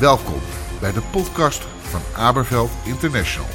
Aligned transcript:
Welkom 0.00 0.40
bij 0.80 0.92
de 0.92 1.00
podcast 1.10 1.62
van 1.80 2.00
Aberveld 2.16 2.70
International. 2.84 3.48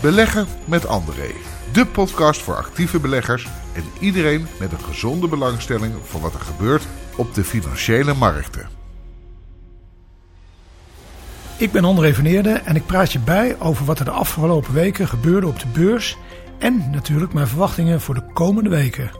Beleggen 0.00 0.46
met 0.64 0.86
André. 0.86 1.30
De 1.72 1.86
podcast 1.86 2.42
voor 2.42 2.56
actieve 2.56 3.00
beleggers 3.00 3.48
en 3.72 3.84
iedereen 4.00 4.46
met 4.58 4.72
een 4.72 4.80
gezonde 4.80 5.28
belangstelling 5.28 5.94
voor 6.02 6.20
wat 6.20 6.34
er 6.34 6.40
gebeurt 6.40 6.86
op 7.16 7.34
de 7.34 7.44
financiële 7.44 8.14
markten. 8.14 8.68
Ik 11.58 11.72
ben 11.72 11.84
André 11.84 12.14
van 12.14 12.24
Eerden 12.24 12.64
en 12.64 12.76
ik 12.76 12.86
praat 12.86 13.12
je 13.12 13.18
bij 13.18 13.60
over 13.60 13.84
wat 13.84 13.98
er 13.98 14.04
de 14.04 14.10
afgelopen 14.10 14.72
weken 14.72 15.08
gebeurde 15.08 15.46
op 15.46 15.60
de 15.60 15.68
beurs 15.72 16.16
en 16.58 16.90
natuurlijk 16.90 17.32
mijn 17.32 17.48
verwachtingen 17.48 18.00
voor 18.00 18.14
de 18.14 18.32
komende 18.32 18.70
weken. 18.70 19.10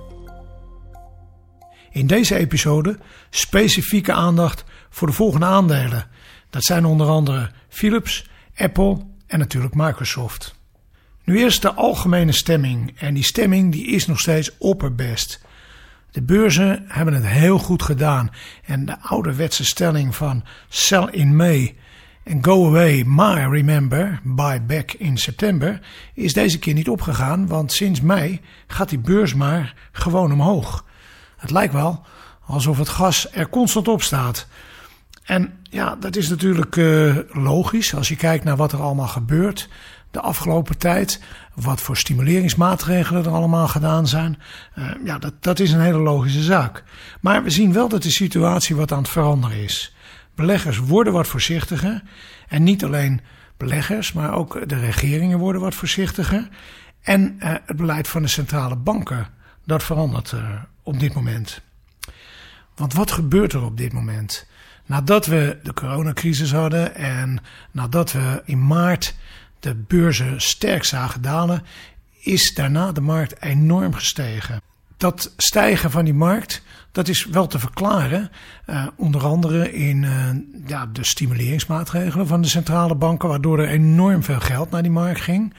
In 1.90 2.06
deze 2.06 2.36
episode 2.36 2.98
specifieke 3.30 4.12
aandacht 4.12 4.64
voor 4.90 5.06
de 5.06 5.14
volgende 5.14 5.46
aandelen. 5.46 6.10
Dat 6.52 6.64
zijn 6.64 6.84
onder 6.84 7.06
andere 7.06 7.50
Philips, 7.68 8.26
Apple 8.56 8.98
en 9.26 9.38
natuurlijk 9.38 9.74
Microsoft. 9.74 10.54
Nu 11.24 11.38
eerst 11.38 11.62
de 11.62 11.72
algemene 11.72 12.32
stemming 12.32 12.94
en 12.98 13.14
die 13.14 13.24
stemming 13.24 13.72
die 13.72 13.86
is 13.86 14.06
nog 14.06 14.20
steeds 14.20 14.58
opperbest. 14.58 15.40
De 16.10 16.22
beurzen 16.22 16.84
hebben 16.88 17.14
het 17.14 17.26
heel 17.26 17.58
goed 17.58 17.82
gedaan 17.82 18.30
en 18.64 18.84
de 18.84 19.00
ouderwetse 19.00 19.64
stelling 19.64 20.14
van 20.14 20.44
sell 20.68 21.08
in 21.10 21.36
May 21.36 21.76
en 22.22 22.44
go 22.44 22.66
away, 22.66 23.02
maar 23.02 23.50
remember, 23.50 24.20
buy 24.22 24.66
back 24.66 24.92
in 24.92 25.18
september 25.18 25.80
is 26.14 26.32
deze 26.32 26.58
keer 26.58 26.74
niet 26.74 26.88
opgegaan, 26.88 27.46
want 27.46 27.72
sinds 27.72 28.00
mei 28.00 28.40
gaat 28.66 28.88
die 28.88 28.98
beurs 28.98 29.34
maar 29.34 29.74
gewoon 29.92 30.32
omhoog. 30.32 30.84
Het 31.36 31.50
lijkt 31.50 31.72
wel 31.72 32.04
alsof 32.46 32.78
het 32.78 32.88
gas 32.88 33.28
er 33.32 33.48
constant 33.48 33.88
op 33.88 34.02
staat. 34.02 34.46
En 35.22 35.58
ja, 35.62 35.96
dat 35.96 36.16
is 36.16 36.28
natuurlijk 36.28 36.76
uh, 36.76 37.16
logisch 37.32 37.94
als 37.94 38.08
je 38.08 38.16
kijkt 38.16 38.44
naar 38.44 38.56
wat 38.56 38.72
er 38.72 38.82
allemaal 38.82 39.06
gebeurt 39.06 39.68
de 40.12 40.20
afgelopen 40.20 40.78
tijd. 40.78 41.20
Wat 41.54 41.80
voor 41.80 41.96
stimuleringsmaatregelen 41.96 43.24
er 43.24 43.30
allemaal 43.30 43.68
gedaan 43.68 44.06
zijn. 44.06 44.38
Uh, 44.78 44.90
ja, 45.04 45.18
dat, 45.18 45.32
dat 45.40 45.58
is 45.58 45.72
een 45.72 45.80
hele 45.80 45.98
logische 45.98 46.42
zaak. 46.42 46.84
Maar 47.20 47.42
we 47.42 47.50
zien 47.50 47.72
wel 47.72 47.88
dat 47.88 48.02
de 48.02 48.10
situatie 48.10 48.76
wat 48.76 48.92
aan 48.92 48.98
het 48.98 49.08
veranderen 49.08 49.56
is. 49.56 49.94
Beleggers 50.34 50.78
worden 50.78 51.12
wat 51.12 51.26
voorzichtiger. 51.26 52.02
En 52.48 52.62
niet 52.62 52.84
alleen 52.84 53.20
beleggers, 53.56 54.12
maar 54.12 54.34
ook 54.34 54.68
de 54.68 54.78
regeringen 54.78 55.38
worden 55.38 55.60
wat 55.60 55.74
voorzichtiger. 55.74 56.48
En 57.02 57.36
uh, 57.38 57.54
het 57.66 57.76
beleid 57.76 58.08
van 58.08 58.22
de 58.22 58.28
centrale 58.28 58.76
banken, 58.76 59.26
dat 59.64 59.82
verandert 59.82 60.34
op 60.82 61.00
dit 61.00 61.14
moment. 61.14 61.60
Want 62.74 62.94
wat 62.94 63.10
gebeurt 63.10 63.52
er 63.52 63.64
op 63.64 63.76
dit 63.76 63.92
moment? 63.92 64.46
Nadat 64.86 65.26
we 65.26 65.58
de 65.62 65.74
coronacrisis 65.74 66.52
hadden 66.52 66.94
en 66.94 67.38
nadat 67.70 68.12
we 68.12 68.42
in 68.44 68.66
maart 68.66 69.14
de 69.60 69.74
beurzen 69.74 70.40
sterk 70.40 70.84
zagen 70.84 71.22
dalen, 71.22 71.62
is 72.20 72.54
daarna 72.54 72.92
de 72.92 73.00
markt 73.00 73.42
enorm 73.42 73.94
gestegen. 73.94 74.60
Dat 74.96 75.32
stijgen 75.36 75.90
van 75.90 76.04
die 76.04 76.14
markt, 76.14 76.62
dat 76.92 77.08
is 77.08 77.24
wel 77.24 77.46
te 77.46 77.58
verklaren, 77.58 78.30
uh, 78.66 78.86
onder 78.96 79.24
andere 79.24 79.72
in 79.72 80.02
uh, 80.02 80.28
ja, 80.66 80.86
de 80.86 81.04
stimuleringsmaatregelen 81.04 82.26
van 82.26 82.42
de 82.42 82.48
centrale 82.48 82.94
banken, 82.94 83.28
waardoor 83.28 83.58
er 83.58 83.68
enorm 83.68 84.22
veel 84.22 84.40
geld 84.40 84.70
naar 84.70 84.82
die 84.82 84.90
markt 84.90 85.20
ging. 85.20 85.54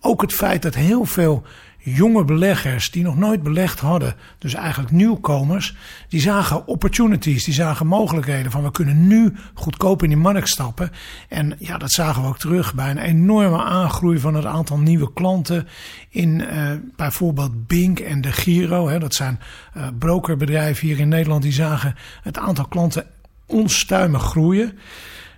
Ook 0.00 0.22
het 0.22 0.32
feit 0.32 0.62
dat 0.62 0.74
heel 0.74 1.04
veel 1.04 1.46
jonge 1.84 2.24
beleggers 2.24 2.90
die 2.90 3.02
nog 3.02 3.16
nooit 3.16 3.42
belegd 3.42 3.80
hadden, 3.80 4.14
dus 4.38 4.54
eigenlijk 4.54 4.92
nieuwkomers, 4.92 5.76
die 6.08 6.20
zagen 6.20 6.66
opportunities, 6.66 7.44
die 7.44 7.54
zagen 7.54 7.86
mogelijkheden 7.86 8.50
van 8.50 8.62
we 8.62 8.70
kunnen 8.70 9.06
nu 9.06 9.34
goedkoop 9.54 10.02
in 10.02 10.08
die 10.08 10.18
markt 10.18 10.48
stappen. 10.48 10.90
En 11.28 11.56
ja, 11.58 11.78
dat 11.78 11.90
zagen 11.90 12.22
we 12.22 12.28
ook 12.28 12.38
terug 12.38 12.74
bij 12.74 12.90
een 12.90 12.98
enorme 12.98 13.62
aangroei 13.62 14.18
van 14.18 14.34
het 14.34 14.44
aantal 14.44 14.78
nieuwe 14.78 15.12
klanten 15.12 15.68
in 16.08 16.40
uh, 16.40 16.70
bijvoorbeeld 16.96 17.66
Bink 17.66 18.00
en 18.00 18.20
de 18.20 18.32
Giro. 18.32 18.88
Hè, 18.88 18.98
dat 18.98 19.14
zijn 19.14 19.38
uh, 19.76 19.86
brokerbedrijven 19.98 20.86
hier 20.86 20.98
in 20.98 21.08
Nederland 21.08 21.42
die 21.42 21.52
zagen 21.52 21.94
het 22.22 22.38
aantal 22.38 22.66
klanten 22.66 23.06
onstuimig 23.46 24.22
groeien. 24.22 24.78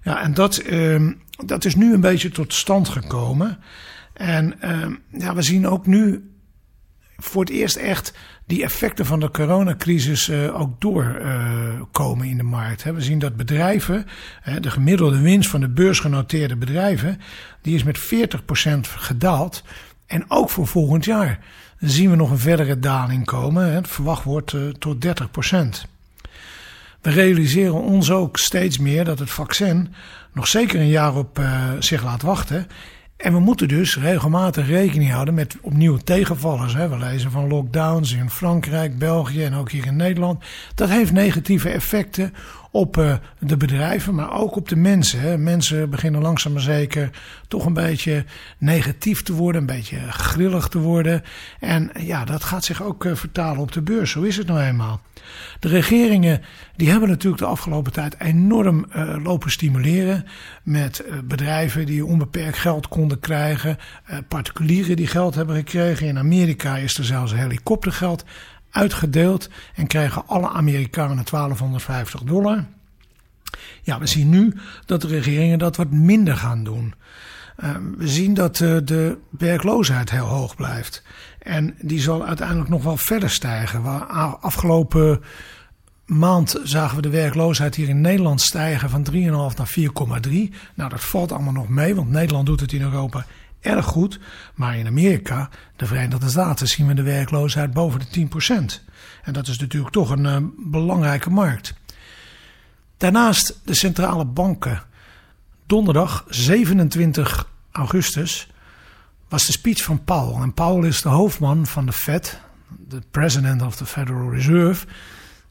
Ja, 0.02 0.22
en 0.22 0.34
dat, 0.34 0.62
uh, 0.66 1.10
dat 1.46 1.64
is 1.64 1.74
nu 1.74 1.94
een 1.94 2.00
beetje 2.00 2.30
tot 2.30 2.54
stand 2.54 2.88
gekomen. 2.88 3.58
En 4.12 4.54
uh, 4.64 5.20
ja, 5.20 5.34
we 5.34 5.42
zien 5.42 5.66
ook 5.66 5.86
nu 5.86 6.30
voor 7.16 7.40
het 7.40 7.50
eerst 7.50 7.76
echt 7.76 8.12
die 8.46 8.62
effecten 8.62 9.06
van 9.06 9.20
de 9.20 9.30
coronacrisis 9.30 10.28
uh, 10.28 10.60
ook 10.60 10.80
doorkomen 10.80 12.24
uh, 12.24 12.30
in 12.30 12.36
de 12.36 12.42
markt. 12.42 12.82
We 12.82 13.00
zien 13.00 13.18
dat 13.18 13.36
bedrijven, 13.36 14.06
de 14.60 14.70
gemiddelde 14.70 15.20
winst 15.20 15.50
van 15.50 15.60
de 15.60 15.68
beursgenoteerde 15.68 16.56
bedrijven, 16.56 17.20
die 17.62 17.74
is 17.74 17.84
met 17.84 17.98
40% 17.98 18.00
gedaald. 18.80 19.62
En 20.06 20.24
ook 20.28 20.50
voor 20.50 20.66
volgend 20.66 21.04
jaar 21.04 21.38
zien 21.78 22.10
we 22.10 22.16
nog 22.16 22.30
een 22.30 22.38
verdere 22.38 22.78
daling 22.78 23.24
komen. 23.24 23.72
Het 23.72 23.88
verwacht 23.88 24.24
wordt 24.24 24.52
uh, 24.52 24.68
tot 24.68 25.06
30%. 25.06 25.10
We 27.00 27.10
realiseren 27.10 27.82
ons 27.82 28.10
ook 28.10 28.38
steeds 28.38 28.78
meer 28.78 29.04
dat 29.04 29.18
het 29.18 29.30
vaccin 29.30 29.94
nog 30.32 30.46
zeker 30.46 30.80
een 30.80 30.88
jaar 30.88 31.14
op 31.14 31.40
zich 31.78 32.02
laat 32.04 32.22
wachten. 32.22 32.66
En 33.16 33.32
we 33.32 33.38
moeten 33.38 33.68
dus 33.68 33.98
regelmatig 33.98 34.66
rekening 34.66 35.10
houden 35.10 35.34
met 35.34 35.56
opnieuw 35.60 35.96
tegenvallers. 35.96 36.74
We 36.74 36.98
lezen 36.98 37.30
van 37.30 37.48
lockdowns 37.48 38.12
in 38.12 38.30
Frankrijk, 38.30 38.98
België 38.98 39.44
en 39.44 39.54
ook 39.54 39.70
hier 39.70 39.86
in 39.86 39.96
Nederland. 39.96 40.44
Dat 40.74 40.88
heeft 40.88 41.12
negatieve 41.12 41.68
effecten 41.68 42.34
op 42.76 42.96
uh, 42.96 43.14
de 43.38 43.56
bedrijven, 43.56 44.14
maar 44.14 44.32
ook 44.32 44.56
op 44.56 44.68
de 44.68 44.76
mensen. 44.76 45.42
Mensen 45.42 45.90
beginnen 45.90 46.22
langzaam 46.22 46.52
maar 46.52 46.62
zeker 46.62 47.10
toch 47.48 47.66
een 47.66 47.72
beetje 47.72 48.24
negatief 48.58 49.22
te 49.22 49.32
worden, 49.32 49.60
een 49.60 49.66
beetje 49.66 49.98
grillig 50.10 50.68
te 50.68 50.78
worden. 50.78 51.22
En 51.60 51.90
ja, 52.00 52.24
dat 52.24 52.44
gaat 52.44 52.64
zich 52.64 52.82
ook 52.82 53.04
uh, 53.04 53.14
vertalen 53.14 53.60
op 53.60 53.72
de 53.72 53.82
beurs. 53.82 54.10
Zo 54.10 54.22
is 54.22 54.36
het 54.36 54.46
nou 54.46 54.60
eenmaal. 54.60 55.00
De 55.60 55.68
regeringen 55.68 56.42
die 56.76 56.90
hebben 56.90 57.08
natuurlijk 57.08 57.42
de 57.42 57.48
afgelopen 57.48 57.92
tijd 57.92 58.20
enorm 58.20 58.86
uh, 58.96 59.16
lopen 59.22 59.50
stimuleren 59.50 60.24
met 60.62 61.04
bedrijven 61.24 61.86
die 61.86 62.06
onbeperkt 62.06 62.58
geld 62.58 62.88
konden 62.88 63.20
krijgen, 63.20 63.78
particulieren 64.28 64.96
die 64.96 65.06
geld 65.06 65.34
hebben 65.34 65.56
gekregen. 65.56 66.06
In 66.06 66.18
Amerika 66.18 66.76
is 66.76 66.98
er 66.98 67.04
zelfs 67.04 67.34
helikoptergeld 67.34 68.24
uitgedeeld 68.76 69.48
en 69.74 69.86
krijgen 69.86 70.26
alle 70.26 70.48
Amerikanen 70.48 71.24
1250 71.24 72.22
dollar. 72.22 72.64
Ja, 73.82 73.98
we 73.98 74.06
zien 74.06 74.28
nu 74.28 74.54
dat 74.86 75.00
de 75.00 75.08
regeringen 75.08 75.58
dat 75.58 75.76
wat 75.76 75.90
minder 75.90 76.36
gaan 76.36 76.64
doen. 76.64 76.94
Uh, 77.64 77.70
we 77.96 78.08
zien 78.08 78.34
dat 78.34 78.60
uh, 78.60 78.76
de 78.84 79.18
werkloosheid 79.30 80.10
heel 80.10 80.24
hoog 80.26 80.56
blijft. 80.56 81.02
En 81.38 81.74
die 81.80 82.00
zal 82.00 82.26
uiteindelijk 82.26 82.68
nog 82.68 82.82
wel 82.82 82.96
verder 82.96 83.30
stijgen. 83.30 84.08
Afgelopen 84.40 85.22
maand 86.06 86.60
zagen 86.62 86.96
we 86.96 87.02
de 87.02 87.08
werkloosheid 87.08 87.74
hier 87.74 87.88
in 87.88 88.00
Nederland 88.00 88.40
stijgen 88.40 88.90
van 88.90 89.06
3,5 89.12 89.16
naar 89.56 89.74
4,3. 89.78 90.32
Nou, 90.74 90.90
dat 90.90 91.04
valt 91.04 91.32
allemaal 91.32 91.52
nog 91.52 91.68
mee, 91.68 91.94
want 91.94 92.10
Nederland 92.10 92.46
doet 92.46 92.60
het 92.60 92.72
in 92.72 92.82
Europa 92.82 93.26
erg 93.66 93.84
goed. 93.84 94.18
Maar 94.54 94.76
in 94.76 94.86
Amerika, 94.86 95.48
de 95.76 95.86
Verenigde 95.86 96.28
Staten, 96.28 96.68
zien 96.68 96.86
we 96.86 96.94
de 96.94 97.02
werkloosheid 97.02 97.72
boven 97.72 98.00
de 98.00 98.28
10%. 98.80 98.82
En 99.22 99.32
dat 99.32 99.48
is 99.48 99.58
natuurlijk 99.58 99.92
toch 99.92 100.10
een 100.10 100.24
uh, 100.24 100.36
belangrijke 100.56 101.30
markt. 101.30 101.74
Daarnaast 102.96 103.60
de 103.64 103.74
centrale 103.74 104.24
banken. 104.24 104.82
Donderdag 105.66 106.24
27 106.28 107.48
augustus 107.72 108.48
was 109.28 109.46
de 109.46 109.52
speech 109.52 109.82
van 109.82 110.04
Powell. 110.04 110.42
En 110.42 110.54
Powell 110.54 110.88
is 110.88 111.02
de 111.02 111.08
hoofdman 111.08 111.66
van 111.66 111.86
de 111.86 111.92
Fed, 111.92 112.40
de 112.88 113.02
president 113.10 113.62
of 113.62 113.76
the 113.76 113.86
Federal 113.86 114.30
Reserve. 114.30 114.86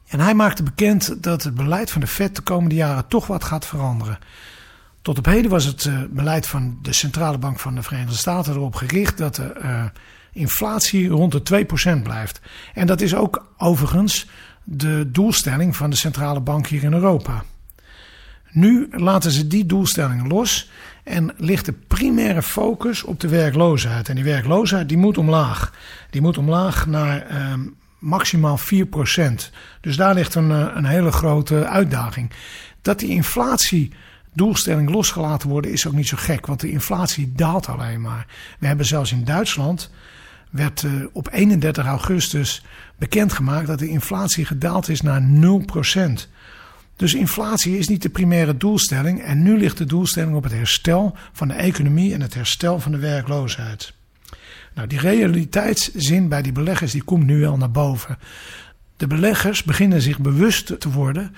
En 0.06 0.20
hij 0.20 0.34
maakte 0.34 0.62
bekend 0.62 1.22
dat 1.22 1.42
het 1.42 1.54
beleid 1.54 1.90
van 1.90 2.00
de 2.00 2.06
Fed 2.06 2.36
de 2.36 2.42
komende 2.42 2.74
jaren 2.74 3.08
toch 3.08 3.26
wat 3.26 3.44
gaat 3.44 3.66
veranderen. 3.66 4.18
Tot 5.06 5.18
op 5.18 5.24
heden 5.24 5.50
was 5.50 5.64
het 5.64 5.84
uh, 5.84 5.98
beleid 6.10 6.46
van 6.46 6.78
de 6.82 6.92
Centrale 6.92 7.38
Bank 7.38 7.58
van 7.58 7.74
de 7.74 7.82
Verenigde 7.82 8.16
Staten 8.16 8.54
erop 8.54 8.74
gericht 8.74 9.18
dat 9.18 9.34
de 9.34 9.54
uh, 9.62 9.84
inflatie 10.32 11.08
rond 11.08 11.46
de 11.46 11.66
2% 11.98 12.02
blijft. 12.02 12.40
En 12.74 12.86
dat 12.86 13.00
is 13.00 13.14
ook 13.14 13.46
overigens 13.56 14.26
de 14.64 15.10
doelstelling 15.10 15.76
van 15.76 15.90
de 15.90 15.96
Centrale 15.96 16.40
Bank 16.40 16.66
hier 16.66 16.82
in 16.82 16.92
Europa. 16.92 17.44
Nu 18.50 18.88
laten 18.90 19.30
ze 19.30 19.46
die 19.46 19.66
doelstelling 19.66 20.28
los 20.28 20.70
en 21.04 21.34
ligt 21.36 21.64
de 21.64 21.72
primaire 21.72 22.42
focus 22.42 23.02
op 23.02 23.20
de 23.20 23.28
werkloosheid. 23.28 24.08
En 24.08 24.14
die 24.14 24.24
werkloosheid 24.24 24.88
die 24.88 24.98
moet 24.98 25.18
omlaag. 25.18 25.72
Die 26.10 26.20
moet 26.20 26.38
omlaag 26.38 26.86
naar 26.86 27.26
uh, 27.30 27.52
maximaal 27.98 28.58
4%. 28.58 28.62
Dus 29.80 29.96
daar 29.96 30.14
ligt 30.14 30.34
een, 30.34 30.50
een 30.50 30.86
hele 30.86 31.12
grote 31.12 31.66
uitdaging. 31.68 32.30
Dat 32.82 32.98
die 32.98 33.10
inflatie 33.10 33.92
doelstelling 34.36 34.90
losgelaten 34.90 35.48
worden 35.48 35.72
is 35.72 35.86
ook 35.86 35.92
niet 35.92 36.08
zo 36.08 36.16
gek, 36.20 36.46
want 36.46 36.60
de 36.60 36.70
inflatie 36.70 37.32
daalt 37.36 37.68
alleen 37.68 38.00
maar. 38.00 38.26
We 38.58 38.66
hebben 38.66 38.86
zelfs 38.86 39.12
in 39.12 39.24
Duitsland, 39.24 39.90
werd 40.50 40.82
uh, 40.82 40.92
op 41.12 41.28
31 41.32 41.86
augustus 41.86 42.64
bekendgemaakt 42.98 43.66
dat 43.66 43.78
de 43.78 43.88
inflatie 43.88 44.44
gedaald 44.44 44.88
is 44.88 45.00
naar 45.00 45.22
0%. 45.22 45.96
Dus 46.96 47.14
inflatie 47.14 47.78
is 47.78 47.88
niet 47.88 48.02
de 48.02 48.08
primaire 48.08 48.56
doelstelling 48.56 49.22
en 49.22 49.42
nu 49.42 49.58
ligt 49.58 49.78
de 49.78 49.84
doelstelling 49.84 50.36
op 50.36 50.42
het 50.42 50.52
herstel 50.52 51.16
van 51.32 51.48
de 51.48 51.54
economie 51.54 52.14
en 52.14 52.20
het 52.20 52.34
herstel 52.34 52.80
van 52.80 52.92
de 52.92 52.98
werkloosheid. 52.98 53.92
Nou, 54.74 54.88
die 54.88 55.00
realiteitszin 55.00 56.28
bij 56.28 56.42
die 56.42 56.52
beleggers 56.52 56.92
die 56.92 57.02
komt 57.02 57.26
nu 57.26 57.40
wel 57.40 57.56
naar 57.56 57.70
boven. 57.70 58.18
De 58.96 59.06
beleggers 59.06 59.62
beginnen 59.62 60.02
zich 60.02 60.18
bewust 60.18 60.80
te 60.80 60.90
worden 60.90 61.34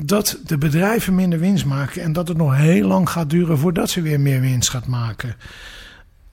dat 0.00 0.38
de 0.46 0.58
bedrijven 0.58 1.14
minder 1.14 1.38
winst 1.38 1.64
maken 1.64 2.02
en 2.02 2.12
dat 2.12 2.28
het 2.28 2.36
nog 2.36 2.56
heel 2.56 2.86
lang 2.86 3.10
gaat 3.10 3.30
duren 3.30 3.58
voordat 3.58 3.90
ze 3.90 4.02
weer 4.02 4.20
meer 4.20 4.40
winst 4.40 4.70
gaat 4.70 4.86
maken. 4.86 5.36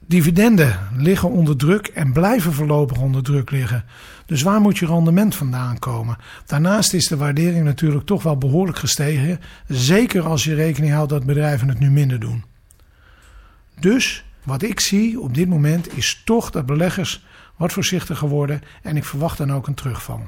Dividenden 0.06 0.80
liggen 0.98 1.30
onder 1.30 1.58
druk 1.58 1.88
en 1.88 2.14
blijven 2.14 2.54
voorlopig 2.54 2.98
onder 2.98 3.24
druk 3.24 3.52
liggen. 3.52 3.86
Dus 4.26 4.42
waar 4.42 4.62
moet 4.62 4.78
je 4.78 4.86
rendement 4.86 5.36
vandaan 5.36 5.80
komen? 5.80 6.18
Daarnaast 6.46 6.94
is 6.94 7.08
de 7.08 7.18
waardering 7.18 7.66
natuurlijk 7.66 8.06
toch 8.06 8.24
wel 8.24 8.38
behoorlijk 8.38 8.78
gestegen. 8.78 9.40
Zeker 9.68 10.24
als 10.24 10.44
je 10.44 10.54
rekening 10.54 10.94
houdt 10.94 11.10
dat 11.10 11.26
bedrijven 11.26 11.68
het 11.68 11.80
nu 11.80 11.90
minder 11.90 12.20
doen. 12.20 12.44
Dus 13.80 14.26
wat 14.44 14.62
ik 14.62 14.80
zie 14.80 15.20
op 15.20 15.34
dit 15.34 15.48
moment 15.48 15.98
is 15.98 16.22
toch 16.26 16.50
dat 16.50 16.66
beleggers 16.66 17.26
wat 17.56 17.74
voorzichtiger 17.74 18.28
worden 18.28 18.62
en 18.82 18.98
ik 18.98 19.06
verwacht 19.06 19.38
dan 19.38 19.54
ook 19.54 19.68
een 19.68 19.74
terugval. 19.74 20.28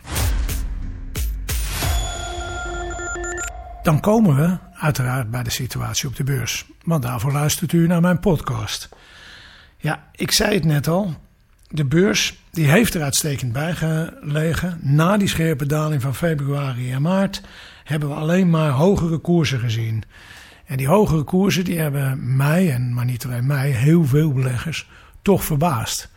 Dan 3.82 4.00
komen 4.00 4.36
we 4.36 4.58
uiteraard 4.74 5.32
bij 5.32 5.44
de 5.44 5.50
situatie 5.50 6.08
op 6.08 6.16
de 6.16 6.24
beurs. 6.24 6.66
Want 6.84 7.04
daarvoor 7.04 7.32
luistert 7.32 7.72
u 7.72 7.88
naar 7.88 8.02
mijn 8.02 8.20
podcast. 8.20 8.90
Ja, 9.78 10.04
ik 10.16 10.32
zei 10.32 10.54
het 10.54 10.66
net 10.66 10.88
al. 10.88 11.14
De 11.68 11.86
beurs 11.86 12.40
die 12.52 12.70
heeft 12.70 12.94
er 12.94 13.02
uitstekend 13.02 13.52
bij 13.52 13.74
gelegen. 13.74 14.80
Na 14.82 15.18
die 15.18 15.28
scherpe 15.28 15.66
daling 15.66 16.02
van 16.02 16.16
februari 16.16 16.92
en 16.92 17.02
maart 17.02 17.42
hebben 17.84 18.10
we 18.10 18.16
alleen 18.16 18.50
maar 18.50 18.70
hogere 18.70 19.18
koersen 19.18 19.60
gezien. 19.60 20.04
En 20.66 20.78
die 20.78 20.88
hogere 20.88 21.24
koersen 21.24 21.64
die 21.64 21.80
hebben 21.80 22.36
mij, 22.36 22.72
en 22.72 22.94
maar 22.94 23.06
niet 23.06 23.26
alleen 23.26 23.46
mij, 23.46 23.70
heel 23.70 24.06
veel 24.06 24.34
beleggers, 24.34 24.90
toch 25.22 25.44
verbaasd. 25.44 26.10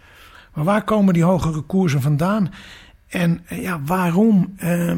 Maar 0.55 0.65
waar 0.65 0.85
komen 0.85 1.15
die 1.15 1.25
hogere 1.25 1.61
koersen 1.61 2.03
vandaan? 2.03 2.53
En 3.09 3.45
ja, 3.49 3.81
waarom 3.83 4.55
eh, 4.57 4.93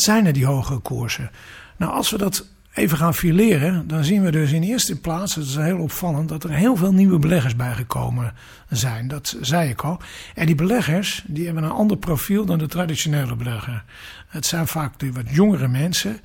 zijn 0.00 0.26
er 0.26 0.32
die 0.32 0.46
hogere 0.46 0.78
koersen? 0.78 1.30
Nou, 1.76 1.92
als 1.92 2.10
we 2.10 2.18
dat 2.18 2.46
even 2.74 2.98
gaan 2.98 3.14
fileren, 3.14 3.88
dan 3.88 4.04
zien 4.04 4.22
we 4.22 4.30
dus 4.30 4.52
in 4.52 4.62
eerste 4.62 5.00
plaats, 5.00 5.34
het 5.34 5.44
is 5.44 5.56
heel 5.56 5.78
opvallend, 5.78 6.28
dat 6.28 6.44
er 6.44 6.50
heel 6.50 6.76
veel 6.76 6.92
nieuwe 6.92 7.18
beleggers 7.18 7.56
bijgekomen 7.56 8.34
zijn. 8.68 9.08
Dat 9.08 9.36
zei 9.40 9.68
ik 9.70 9.82
al. 9.82 10.00
En 10.34 10.46
die 10.46 10.54
beleggers, 10.54 11.24
die 11.26 11.44
hebben 11.44 11.62
een 11.62 11.70
ander 11.70 11.96
profiel 11.96 12.44
dan 12.44 12.58
de 12.58 12.66
traditionele 12.66 13.36
belegger. 13.36 13.84
Het 14.28 14.46
zijn 14.46 14.66
vaak 14.66 14.98
de 14.98 15.12
wat 15.12 15.30
jongere 15.30 15.68
mensen 15.68 16.20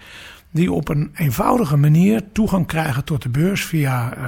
die 0.51 0.71
op 0.71 0.89
een 0.89 1.11
eenvoudige 1.15 1.77
manier 1.77 2.23
toegang 2.31 2.67
krijgen 2.67 3.03
tot 3.03 3.21
de 3.21 3.29
beurs 3.29 3.65
via 3.65 4.17
uh, 4.17 4.23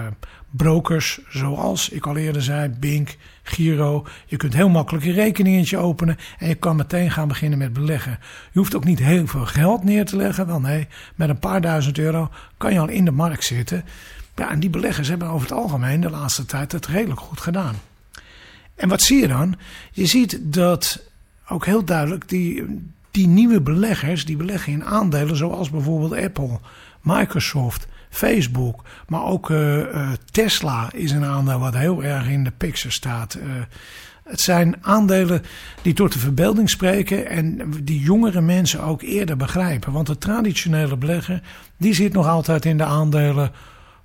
brokers 0.50 1.20
zoals 1.30 1.90
ik 1.90 2.06
al 2.06 2.18
eerder 2.18 2.42
zei, 2.42 2.70
Bink, 2.70 3.18
Giro. 3.44 4.08
Je 4.26 4.38
kunt 4.38 4.54
heel 4.54 4.70
makkelijk 4.70 5.06
een 5.06 5.14
rekeningetje 5.14 5.78
openen 5.78 6.18
en 6.38 6.48
je 6.48 6.56
kan 6.56 6.76
meteen 6.76 7.12
gaan 7.12 7.28
beginnen 7.28 7.60
met 7.60 7.74
beleggen. 7.74 8.20
Je 8.52 8.60
hoeft 8.60 8.76
ook 8.76 8.86
niet 8.86 9.00
heel 9.00 9.28
veel 9.28 9.46
geld 9.46 9.84
neer 9.84 10.06
te 10.06 10.16
leggen. 10.16 10.48
Wel 10.48 10.60
nee, 10.60 10.88
met 11.16 11.30
een 11.30 11.40
paar 11.40 11.62
duizend 11.62 11.98
euro 11.98 12.30
kan 12.58 12.74
je 12.74 12.80
al 12.80 12.90
in 12.90 13.06
de 13.06 13.12
markt 13.12 13.44
zitten. 13.44 13.86
Ja, 14.36 14.52
en 14.52 14.60
die 14.60 14.70
beleggers 14.70 15.08
hebben 15.08 15.28
over 15.28 15.48
het 15.50 15.58
algemeen 15.58 16.02
de 16.02 16.10
laatste 16.10 16.46
tijd 16.46 16.72
het 16.72 16.88
redelijk 16.88 17.20
goed 17.20 17.40
gedaan. 17.40 17.76
En 18.76 18.90
wat 18.90 19.02
zie 19.02 19.22
je 19.22 19.28
dan? 19.28 19.56
Je 19.92 20.06
ziet 20.06 20.40
dat 20.42 21.02
ook 21.48 21.66
heel 21.66 21.84
duidelijk 21.84 22.30
die, 22.30 22.66
die 23.12 23.28
nieuwe 23.28 23.62
beleggers, 23.62 24.26
die 24.26 24.38
beleggen 24.38 24.74
in 24.74 24.86
aandelen 24.86 25.36
zoals 25.36 25.70
bijvoorbeeld 25.70 26.24
Apple, 26.24 26.60
Microsoft, 27.02 27.88
Facebook, 28.10 28.84
maar 29.08 29.24
ook 29.24 29.50
uh, 29.50 29.78
uh, 29.78 30.10
Tesla 30.32 30.90
is 30.94 31.12
een 31.12 31.26
aandeel 31.26 31.60
wat 31.60 31.78
heel 31.78 32.04
erg 32.04 32.28
in 32.28 32.44
de 32.44 32.52
picture 32.52 32.94
staat. 32.94 33.38
Uh, 33.38 33.44
het 34.24 34.42
zijn 34.42 34.76
aandelen 34.82 35.42
die 35.82 35.94
tot 35.94 36.14
de 36.14 36.20
verbeelding 36.20 36.70
spreken 36.70 37.30
en 37.30 37.72
die 37.84 38.00
jongere 38.00 38.42
mensen 38.42 38.84
ook 38.84 39.02
eerder 39.02 39.38
begrijpen. 39.38 39.92
Want 39.92 40.08
de 40.08 40.18
traditionele 40.18 40.98
belegger, 40.98 41.42
die 41.78 41.94
zit 41.94 42.14
nog 42.14 42.28
altijd 42.28 42.66
in 42.66 42.78
de 42.78 42.84
aandelen 42.84 43.52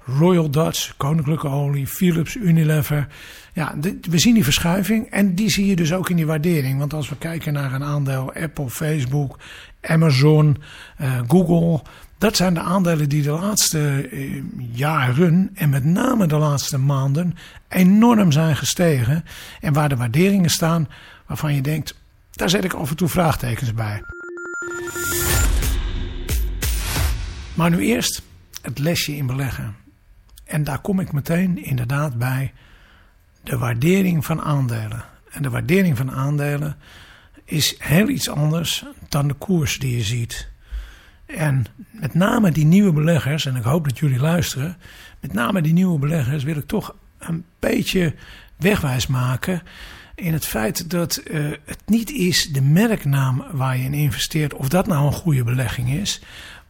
Royal 0.07 0.50
Dutch, 0.50 0.97
Koninklijke 0.97 1.49
Olie, 1.49 1.87
Philips, 1.87 2.35
Unilever. 2.35 3.09
Ja, 3.53 3.75
we 4.11 4.19
zien 4.19 4.35
die 4.35 4.45
verschuiving 4.45 5.11
en 5.11 5.35
die 5.35 5.50
zie 5.50 5.67
je 5.67 5.77
dus 5.77 5.93
ook 5.93 6.11
in 6.11 6.17
die 6.17 6.27
waardering. 6.27 6.79
Want 6.79 6.93
als 6.93 7.09
we 7.09 7.17
kijken 7.17 7.53
naar 7.53 7.73
een 7.73 7.85
aandeel 7.85 8.33
Apple, 8.33 8.71
Facebook, 8.71 9.39
Amazon, 9.81 10.57
Google. 11.27 11.83
Dat 12.25 12.37
zijn 12.37 12.55
de 12.55 12.61
aandelen 12.61 13.09
die 13.09 13.23
de 13.23 13.31
laatste 13.31 14.09
uh, 14.11 14.43
jaren 14.73 15.50
en 15.55 15.71
met 15.71 15.85
name 15.85 16.26
de 16.26 16.37
laatste 16.37 16.79
maanden 16.79 17.37
enorm 17.69 18.32
zijn 18.32 18.56
gestegen. 18.56 19.25
En 19.61 19.73
waar 19.73 19.88
de 19.88 19.97
waarderingen 19.97 20.50
staan 20.50 20.88
waarvan 21.26 21.55
je 21.55 21.61
denkt, 21.61 21.94
daar 22.31 22.50
zet 22.50 22.65
ik 22.65 22.73
af 22.73 22.91
en 22.91 22.97
toe 22.97 23.09
vraagtekens 23.09 23.75
bij. 23.75 24.03
Maar 27.55 27.71
nu 27.71 27.79
eerst 27.79 28.23
het 28.62 28.79
lesje 28.79 29.17
in 29.17 29.26
beleggen. 29.26 29.76
En 30.44 30.65
daar 30.65 30.81
kom 30.81 31.00
ik 31.00 31.12
meteen 31.12 31.65
inderdaad 31.65 32.19
bij 32.19 32.53
de 33.43 33.59
waardering 33.59 34.25
van 34.25 34.43
aandelen. 34.43 35.05
En 35.31 35.43
de 35.43 35.50
waardering 35.50 35.97
van 35.97 36.11
aandelen 36.11 36.76
is 37.44 37.75
heel 37.79 38.09
iets 38.09 38.29
anders 38.29 38.85
dan 39.09 39.29
de 39.29 39.35
koers 39.35 39.79
die 39.79 39.97
je 39.97 40.03
ziet. 40.03 40.53
En 41.37 41.65
met 41.91 42.15
name 42.15 42.51
die 42.51 42.65
nieuwe 42.65 42.93
beleggers, 42.93 43.47
en 43.47 43.57
ik 43.57 43.63
hoop 43.63 43.85
dat 43.85 43.99
jullie 43.99 44.21
luisteren, 44.21 44.77
met 45.21 45.33
name 45.33 45.63
die 45.63 45.73
nieuwe 45.73 45.99
beleggers 45.99 46.45
wil 46.45 46.57
ik 46.57 46.67
toch 46.67 46.95
een 47.19 47.45
beetje 47.59 48.15
wegwijs 48.57 49.07
maken 49.07 49.63
in 50.15 50.33
het 50.33 50.47
feit 50.47 50.91
dat 50.91 51.23
uh, 51.25 51.51
het 51.65 51.83
niet 51.87 52.11
is 52.11 52.53
de 52.53 52.63
merknaam 52.63 53.45
waar 53.53 53.77
je 53.77 53.85
in 53.85 53.95
investeert, 53.95 54.55
of 54.55 54.69
dat 54.69 54.87
nou 54.87 55.07
een 55.07 55.13
goede 55.13 55.45
belegging 55.45 55.91
is, 55.91 56.21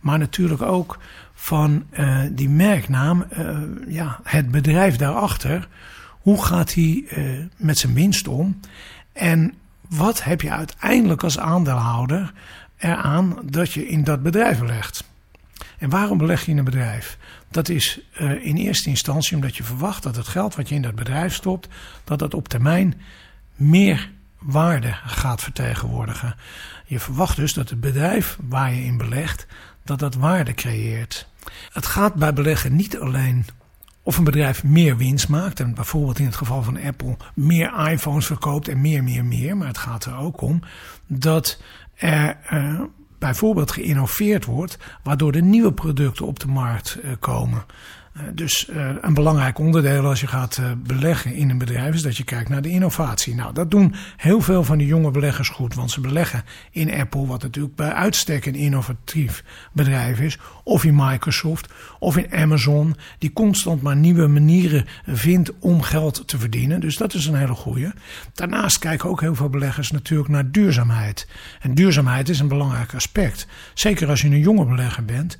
maar 0.00 0.18
natuurlijk 0.18 0.62
ook 0.62 0.98
van 1.34 1.84
uh, 1.92 2.20
die 2.30 2.48
merknaam, 2.48 3.24
uh, 3.38 3.58
ja, 3.88 4.20
het 4.22 4.50
bedrijf 4.50 4.96
daarachter. 4.96 5.68
Hoe 6.20 6.44
gaat 6.44 6.74
hij 6.74 7.04
met 7.56 7.78
zijn 7.78 7.94
winst 7.94 8.28
om? 8.28 8.60
En 9.12 9.54
wat 9.88 10.24
heb 10.24 10.40
je 10.40 10.50
uiteindelijk 10.50 11.22
als 11.22 11.38
aandeelhouder 11.38 12.32
eraan 12.76 13.38
dat 13.44 13.72
je 13.72 13.88
in 13.88 14.04
dat 14.04 14.22
bedrijf 14.22 14.58
belegt? 14.58 15.04
En 15.78 15.90
waarom 15.90 16.18
beleg 16.18 16.44
je 16.44 16.50
in 16.50 16.58
een 16.58 16.64
bedrijf? 16.64 17.18
Dat 17.50 17.68
is 17.68 18.00
in 18.40 18.56
eerste 18.56 18.88
instantie 18.88 19.34
omdat 19.34 19.56
je 19.56 19.64
verwacht 19.64 20.02
dat 20.02 20.16
het 20.16 20.28
geld 20.28 20.54
wat 20.54 20.68
je 20.68 20.74
in 20.74 20.82
dat 20.82 20.94
bedrijf 20.94 21.34
stopt, 21.34 21.68
dat 22.04 22.18
dat 22.18 22.34
op 22.34 22.48
termijn 22.48 23.00
meer 23.54 24.10
waarde 24.38 24.96
gaat 25.04 25.42
vertegenwoordigen. 25.42 26.36
Je 26.86 27.00
verwacht 27.00 27.36
dus 27.36 27.52
dat 27.52 27.70
het 27.70 27.80
bedrijf 27.80 28.38
waar 28.48 28.74
je 28.74 28.84
in 28.84 28.96
belegt, 28.96 29.46
dat 29.84 29.98
dat 29.98 30.14
waarde 30.14 30.54
creëert. 30.54 31.28
Het 31.72 31.86
gaat 31.86 32.14
bij 32.14 32.32
beleggen 32.32 32.76
niet 32.76 32.98
alleen 32.98 33.46
of 34.02 34.18
een 34.18 34.24
bedrijf 34.24 34.64
meer 34.64 34.96
winst 34.96 35.28
maakt. 35.28 35.60
En 35.60 35.74
bijvoorbeeld 35.74 36.18
in 36.18 36.24
het 36.24 36.36
geval 36.36 36.62
van 36.62 36.82
Apple 36.82 37.16
meer 37.34 37.90
iPhones 37.90 38.26
verkoopt 38.26 38.68
en 38.68 38.80
meer, 38.80 39.04
meer, 39.04 39.24
meer. 39.24 39.56
Maar 39.56 39.66
het 39.66 39.78
gaat 39.78 40.04
er 40.04 40.16
ook 40.16 40.40
om 40.40 40.62
dat 41.06 41.60
er 41.94 42.36
uh, 42.52 42.80
bijvoorbeeld 43.18 43.72
geïnnoveerd 43.72 44.44
wordt, 44.44 44.78
waardoor 45.02 45.32
er 45.32 45.42
nieuwe 45.42 45.72
producten 45.72 46.26
op 46.26 46.40
de 46.40 46.46
markt 46.46 46.98
uh, 47.04 47.10
komen. 47.20 47.64
Eh, 48.14 48.22
dus 48.34 48.68
uh, 48.70 48.90
een 49.00 49.14
belangrijk 49.14 49.58
onderdeel 49.58 50.04
als 50.04 50.20
je 50.20 50.26
gaat 50.26 50.58
uh, 50.60 50.70
beleggen 50.76 51.34
in 51.34 51.50
een 51.50 51.58
bedrijf 51.58 51.94
is 51.94 52.02
dat 52.02 52.16
je 52.16 52.24
kijkt 52.24 52.48
naar 52.48 52.62
de 52.62 52.68
innovatie. 52.68 53.34
Nou, 53.34 53.52
dat 53.52 53.70
doen 53.70 53.94
heel 54.16 54.40
veel 54.40 54.64
van 54.64 54.78
de 54.78 54.86
jonge 54.86 55.10
beleggers 55.10 55.48
goed, 55.48 55.74
want 55.74 55.90
ze 55.90 56.00
beleggen 56.00 56.44
in 56.70 56.92
Apple, 56.92 57.26
wat 57.26 57.42
natuurlijk 57.42 57.74
bij 57.74 57.92
uitstek 57.92 58.46
een 58.46 58.54
innovatief 58.54 59.44
bedrijf 59.72 60.20
is, 60.20 60.38
of 60.64 60.84
in 60.84 60.94
Microsoft, 60.94 61.72
of 61.98 62.16
in 62.16 62.32
Amazon, 62.32 62.96
die 63.18 63.32
constant 63.32 63.82
maar 63.82 63.96
nieuwe 63.96 64.26
manieren 64.26 64.86
vindt 65.06 65.52
om 65.58 65.82
geld 65.82 66.28
te 66.28 66.38
verdienen. 66.38 66.80
Dus 66.80 66.96
dat 66.96 67.14
is 67.14 67.26
een 67.26 67.34
hele 67.34 67.54
goede. 67.54 67.94
Daarnaast 68.34 68.78
kijken 68.78 69.08
ook 69.08 69.20
heel 69.20 69.34
veel 69.34 69.50
beleggers 69.50 69.90
natuurlijk 69.90 70.28
naar 70.28 70.50
duurzaamheid. 70.50 71.28
En 71.60 71.74
duurzaamheid 71.74 72.28
is 72.28 72.40
een 72.40 72.48
belangrijk 72.48 72.94
aspect. 72.94 73.46
Zeker 73.74 74.08
als 74.08 74.20
je 74.20 74.28
een 74.28 74.38
jonge 74.38 74.66
belegger 74.66 75.04
bent. 75.04 75.38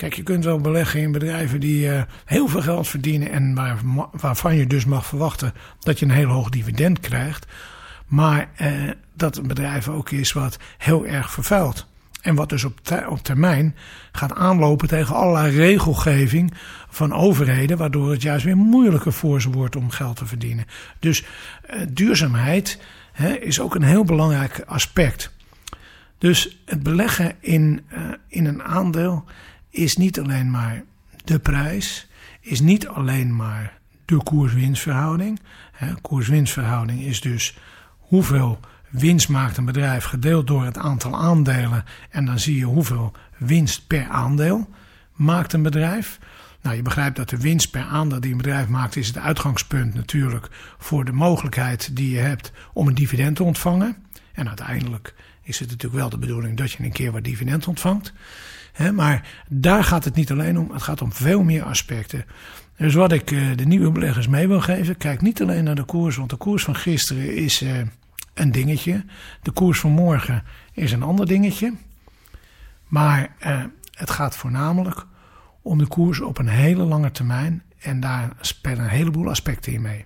Kijk, 0.00 0.14
je 0.14 0.22
kunt 0.22 0.44
wel 0.44 0.58
beleggen 0.58 1.00
in 1.00 1.12
bedrijven 1.12 1.60
die 1.60 1.86
uh, 1.86 2.02
heel 2.24 2.48
veel 2.48 2.62
geld 2.62 2.88
verdienen 2.88 3.30
en 3.30 3.54
waar, 3.54 3.78
waarvan 4.10 4.56
je 4.56 4.66
dus 4.66 4.84
mag 4.84 5.06
verwachten 5.06 5.52
dat 5.80 5.98
je 5.98 6.04
een 6.04 6.10
heel 6.10 6.28
hoog 6.28 6.48
dividend 6.48 7.00
krijgt. 7.00 7.46
Maar 8.06 8.48
uh, 8.60 8.90
dat 9.14 9.36
een 9.36 9.46
bedrijf 9.46 9.88
ook 9.88 10.10
is 10.10 10.32
wat 10.32 10.58
heel 10.78 11.06
erg 11.06 11.30
vervuilt. 11.30 11.86
En 12.20 12.34
wat 12.34 12.48
dus 12.48 12.64
op, 12.64 12.80
op 13.08 13.22
termijn 13.22 13.76
gaat 14.12 14.34
aanlopen 14.34 14.88
tegen 14.88 15.14
allerlei 15.14 15.56
regelgeving 15.56 16.54
van 16.88 17.12
overheden, 17.12 17.76
waardoor 17.76 18.10
het 18.10 18.22
juist 18.22 18.44
weer 18.44 18.56
moeilijker 18.56 19.12
voor 19.12 19.40
ze 19.40 19.50
wordt 19.50 19.76
om 19.76 19.90
geld 19.90 20.16
te 20.16 20.26
verdienen. 20.26 20.66
Dus 20.98 21.22
uh, 21.22 21.80
duurzaamheid 21.88 22.82
hè, 23.12 23.32
is 23.32 23.60
ook 23.60 23.74
een 23.74 23.82
heel 23.82 24.04
belangrijk 24.04 24.62
aspect. 24.66 25.30
Dus 26.18 26.62
het 26.64 26.82
beleggen 26.82 27.34
in, 27.40 27.84
in 28.28 28.46
een 28.46 28.62
aandeel 28.62 29.24
is 29.70 29.96
niet 29.96 30.20
alleen 30.20 30.50
maar 30.50 30.84
de 31.24 31.38
prijs, 31.38 32.08
is 32.40 32.60
niet 32.60 32.88
alleen 32.88 33.36
maar 33.36 33.78
de 34.04 34.22
koers-winstverhouding. 34.22 35.40
Koers-winstverhouding 36.00 37.00
is 37.02 37.20
dus 37.20 37.58
hoeveel 37.98 38.60
winst 38.88 39.28
maakt 39.28 39.56
een 39.56 39.64
bedrijf 39.64 40.04
gedeeld 40.04 40.46
door 40.46 40.64
het 40.64 40.78
aantal 40.78 41.16
aandelen. 41.16 41.84
En 42.10 42.24
dan 42.24 42.38
zie 42.38 42.56
je 42.56 42.64
hoeveel 42.64 43.12
winst 43.38 43.86
per 43.86 44.08
aandeel 44.08 44.68
maakt 45.12 45.52
een 45.52 45.62
bedrijf. 45.62 46.18
Nou, 46.62 46.76
je 46.76 46.82
begrijpt 46.82 47.16
dat 47.16 47.28
de 47.28 47.40
winst 47.40 47.70
per 47.70 47.82
aandeel 47.82 48.20
die 48.20 48.30
een 48.30 48.36
bedrijf 48.36 48.68
maakt, 48.68 48.96
is 48.96 49.06
het 49.06 49.18
uitgangspunt 49.18 49.94
natuurlijk 49.94 50.48
voor 50.78 51.04
de 51.04 51.12
mogelijkheid 51.12 51.96
die 51.96 52.10
je 52.10 52.18
hebt 52.18 52.52
om 52.72 52.88
een 52.88 52.94
dividend 52.94 53.36
te 53.36 53.42
ontvangen. 53.42 53.96
En 54.32 54.48
uiteindelijk 54.48 55.14
is 55.42 55.58
het 55.58 55.68
natuurlijk 55.68 56.00
wel 56.00 56.10
de 56.10 56.18
bedoeling 56.18 56.56
dat 56.56 56.72
je 56.72 56.84
een 56.84 56.92
keer 56.92 57.12
wat 57.12 57.24
dividend 57.24 57.66
ontvangt. 57.66 58.12
Maar 58.94 59.28
daar 59.48 59.84
gaat 59.84 60.04
het 60.04 60.14
niet 60.14 60.30
alleen 60.30 60.58
om, 60.58 60.70
het 60.72 60.82
gaat 60.82 61.02
om 61.02 61.12
veel 61.12 61.42
meer 61.42 61.62
aspecten. 61.62 62.24
Dus 62.76 62.94
wat 62.94 63.12
ik 63.12 63.30
eh, 63.30 63.56
de 63.56 63.64
nieuwe 63.66 63.90
beleggers 63.90 64.28
mee 64.28 64.48
wil 64.48 64.60
geven, 64.60 64.96
kijk 64.96 65.20
niet 65.20 65.42
alleen 65.42 65.64
naar 65.64 65.74
de 65.74 65.84
koers, 65.84 66.16
want 66.16 66.30
de 66.30 66.36
koers 66.36 66.64
van 66.64 66.76
gisteren 66.76 67.36
is 67.36 67.62
eh, 67.62 67.78
een 68.34 68.52
dingetje. 68.52 69.04
De 69.42 69.50
koers 69.50 69.80
van 69.80 69.90
morgen 69.90 70.42
is 70.72 70.92
een 70.92 71.02
ander 71.02 71.26
dingetje. 71.26 71.72
Maar 72.86 73.34
eh, 73.38 73.64
het 73.94 74.10
gaat 74.10 74.36
voornamelijk 74.36 75.06
om 75.62 75.78
de 75.78 75.86
koers 75.86 76.20
op 76.20 76.38
een 76.38 76.48
hele 76.48 76.82
lange 76.82 77.10
termijn. 77.10 77.62
En 77.78 78.00
daar 78.00 78.30
spelen 78.40 78.78
een 78.78 78.90
heleboel 78.90 79.28
aspecten 79.28 79.72
in 79.72 79.82
mee. 79.82 80.04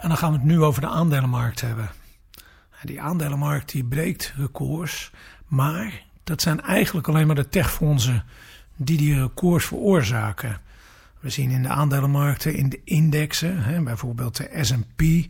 En 0.00 0.08
dan 0.08 0.16
gaan 0.16 0.32
we 0.32 0.36
het 0.38 0.46
nu 0.46 0.60
over 0.60 0.80
de 0.80 0.88
aandelenmarkt 0.88 1.60
hebben. 1.60 1.90
Die 2.84 3.00
aandelenmarkt 3.00 3.72
die 3.72 3.84
breekt 3.84 4.34
records, 4.36 5.10
maar 5.46 6.02
dat 6.24 6.42
zijn 6.42 6.60
eigenlijk 6.60 7.08
alleen 7.08 7.26
maar 7.26 7.36
de 7.36 7.48
techfondsen 7.48 8.24
die 8.76 8.96
die 8.96 9.20
records 9.20 9.64
veroorzaken. 9.64 10.60
We 11.20 11.30
zien 11.30 11.50
in 11.50 11.62
de 11.62 11.68
aandelenmarkten, 11.68 12.54
in 12.54 12.68
de 12.68 12.80
indexen, 12.84 13.62
hè, 13.62 13.82
bijvoorbeeld 13.82 14.36
de 14.36 14.48
S&P, 14.60 15.02
uh, 15.02 15.26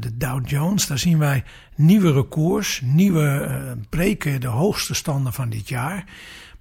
de 0.00 0.16
Dow 0.16 0.48
Jones, 0.48 0.86
daar 0.86 0.98
zien 0.98 1.18
wij 1.18 1.44
nieuwe 1.74 2.12
records, 2.12 2.80
nieuwe 2.80 3.46
uh, 3.48 3.72
breken 3.88 4.40
de 4.40 4.46
hoogste 4.46 4.94
standen 4.94 5.32
van 5.32 5.48
dit 5.48 5.68
jaar. 5.68 6.04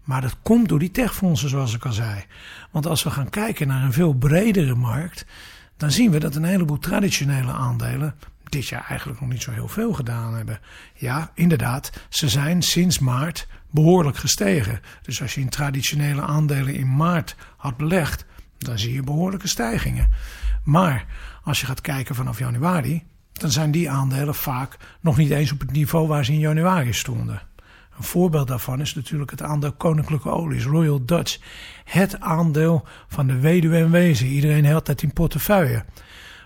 Maar 0.03 0.22
dat 0.22 0.36
komt 0.42 0.70
door 0.70 0.80
die 0.80 0.92
techfondsen, 0.92 1.50
zoals 1.50 1.75
ik 1.75 1.86
al 1.86 1.92
zei. 1.92 2.24
Want 2.72 2.86
als 2.86 3.03
we 3.03 3.10
gaan 3.10 3.30
kijken 3.30 3.68
naar 3.68 3.84
een 3.84 3.94
veel 3.94 4.13
bredere 4.13 4.75
markt, 4.75 5.25
dan 5.77 5.92
zien 5.92 6.12
we 6.12 6.20
dat 6.20 6.36
een 6.36 6.44
heleboel 6.44 6.80
traditionele 6.80 7.51
aandelen 7.51 8.15
dit 8.54 8.68
jaar 8.68 8.86
eigenlijk 8.88 9.20
nog 9.20 9.30
niet 9.30 9.42
zo 9.42 9.52
heel 9.52 9.68
veel 9.68 9.94
gedaan 9.94 10.34
hebben. 10.34 10.60
Ja, 10.94 11.32
inderdaad, 11.34 11.92
ze 12.10 12.30
zijn 12.30 12.62
sinds 12.62 13.00
maart 13.00 13.48
behoorlijk 13.72 14.18
gestegen. 14.18 14.80
Dus 15.02 15.22
als 15.22 15.36
je 15.36 15.42
in 15.42 15.50
traditionele 15.50 16.22
aandelen 16.22 16.76
in 16.76 16.96
maart 16.96 17.36
had 17.58 17.78
belegd, 17.78 18.26
dan 18.58 18.80
zie 18.80 18.94
je 18.94 19.04
behoorlijke 19.04 19.48
stijgingen. 19.48 20.10
Maar 20.64 21.06
als 21.44 21.60
je 21.60 21.66
gaat 21.66 21.82
kijken 21.82 22.16
vanaf 22.16 22.40
januari, 22.40 23.04
dan 23.34 23.52
zijn 23.52 23.72
die 23.72 23.90
aandelen 23.90 24.36
vaak 24.36 24.78
nog 25.00 25.18
niet 25.18 25.32
eens 25.32 25.52
op 25.52 25.60
het 25.60 25.72
niveau 25.72 26.08
waar 26.08 26.26
ze 26.26 26.32
in 26.32 26.40
januari 26.40 26.94
stonden. 26.94 27.42
Een 27.98 28.04
voorbeeld 28.04 28.48
daarvan 28.48 28.82
is 28.82 28.96
natuurlijk 28.96 29.32
het 29.32 29.42
aandeel 29.42 29.72
Koninklijke 29.72 30.30
Olies, 30.30 30.66
Royal 30.66 31.06
Dutch. 31.06 31.38
Het 31.84 32.20
aandeel 32.20 32.88
van 33.08 33.28
de 33.28 33.40
weduwe 33.40 33.78
en 33.78 33.92
wezen. 33.92 34.28
Iedereen 34.28 34.66
heeft 34.66 34.86
dat 34.86 35.02
in 35.02 35.14
portefeuille. 35.14 35.86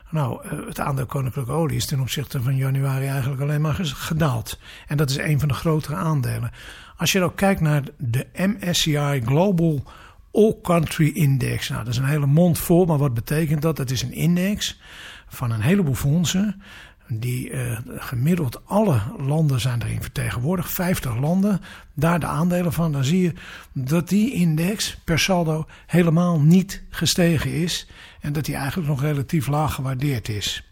Nou, 0.09 0.43
eh, 0.43 0.51
het 0.67 0.79
aandeel 0.79 1.05
Koninklijke 1.05 1.51
Olie 1.51 1.77
is 1.77 1.85
ten 1.85 1.99
opzichte 1.99 2.41
van 2.41 2.55
januari 2.55 3.07
eigenlijk 3.07 3.41
alleen 3.41 3.61
maar 3.61 3.75
gedaald. 3.81 4.59
En 4.87 4.97
dat 4.97 5.09
is 5.09 5.17
een 5.17 5.39
van 5.39 5.47
de 5.47 5.53
grotere 5.53 5.95
aandelen. 5.95 6.51
Als 6.97 7.11
je 7.11 7.23
ook 7.23 7.35
kijkt 7.35 7.61
naar 7.61 7.83
de 7.97 8.27
MSCI 8.33 9.21
Global 9.25 9.83
All 10.31 10.55
Country 10.61 11.07
Index. 11.07 11.69
Nou, 11.69 11.83
dat 11.83 11.93
is 11.93 11.99
een 11.99 12.05
hele 12.05 12.25
mond 12.25 12.59
vol, 12.59 12.85
maar 12.85 12.97
wat 12.97 13.13
betekent 13.13 13.61
dat? 13.61 13.75
Dat 13.75 13.89
is 13.89 14.01
een 14.01 14.13
index 14.13 14.79
van 15.27 15.51
een 15.51 15.61
heleboel 15.61 15.93
fondsen. 15.93 16.61
Die 17.09 17.49
uh, 17.49 17.79
gemiddeld 17.87 18.65
alle 18.65 19.01
landen 19.17 19.59
zijn 19.59 19.81
erin 19.81 20.01
vertegenwoordigd, 20.01 20.71
50 20.71 21.19
landen, 21.19 21.61
daar 21.93 22.19
de 22.19 22.25
aandelen 22.25 22.73
van. 22.73 22.91
Dan 22.91 23.03
zie 23.03 23.21
je 23.21 23.33
dat 23.73 24.09
die 24.09 24.33
index 24.33 24.97
per 25.03 25.19
saldo 25.19 25.65
helemaal 25.85 26.39
niet 26.39 26.83
gestegen 26.89 27.51
is 27.51 27.87
en 28.21 28.33
dat 28.33 28.45
die 28.45 28.55
eigenlijk 28.55 28.89
nog 28.89 29.01
relatief 29.01 29.47
laag 29.47 29.73
gewaardeerd 29.73 30.29
is. 30.29 30.71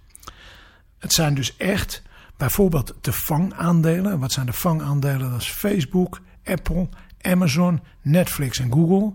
Het 1.00 1.13
zijn 1.13 1.34
dus 1.34 1.58
echt 1.58 2.04
bijvoorbeeld 2.38 2.94
de 3.01 3.13
vangaandelen. 3.13 4.20
Wat 4.20 4.32
zijn 4.32 4.46
de 4.46 4.54
vangaandelen? 4.54 5.32
Dat 5.32 5.42
is 5.42 5.50
Facebook, 5.50 6.22
Apple, 6.44 6.89
Amazon, 7.22 7.82
Netflix 8.01 8.60
en 8.60 8.72
Google. 8.72 9.13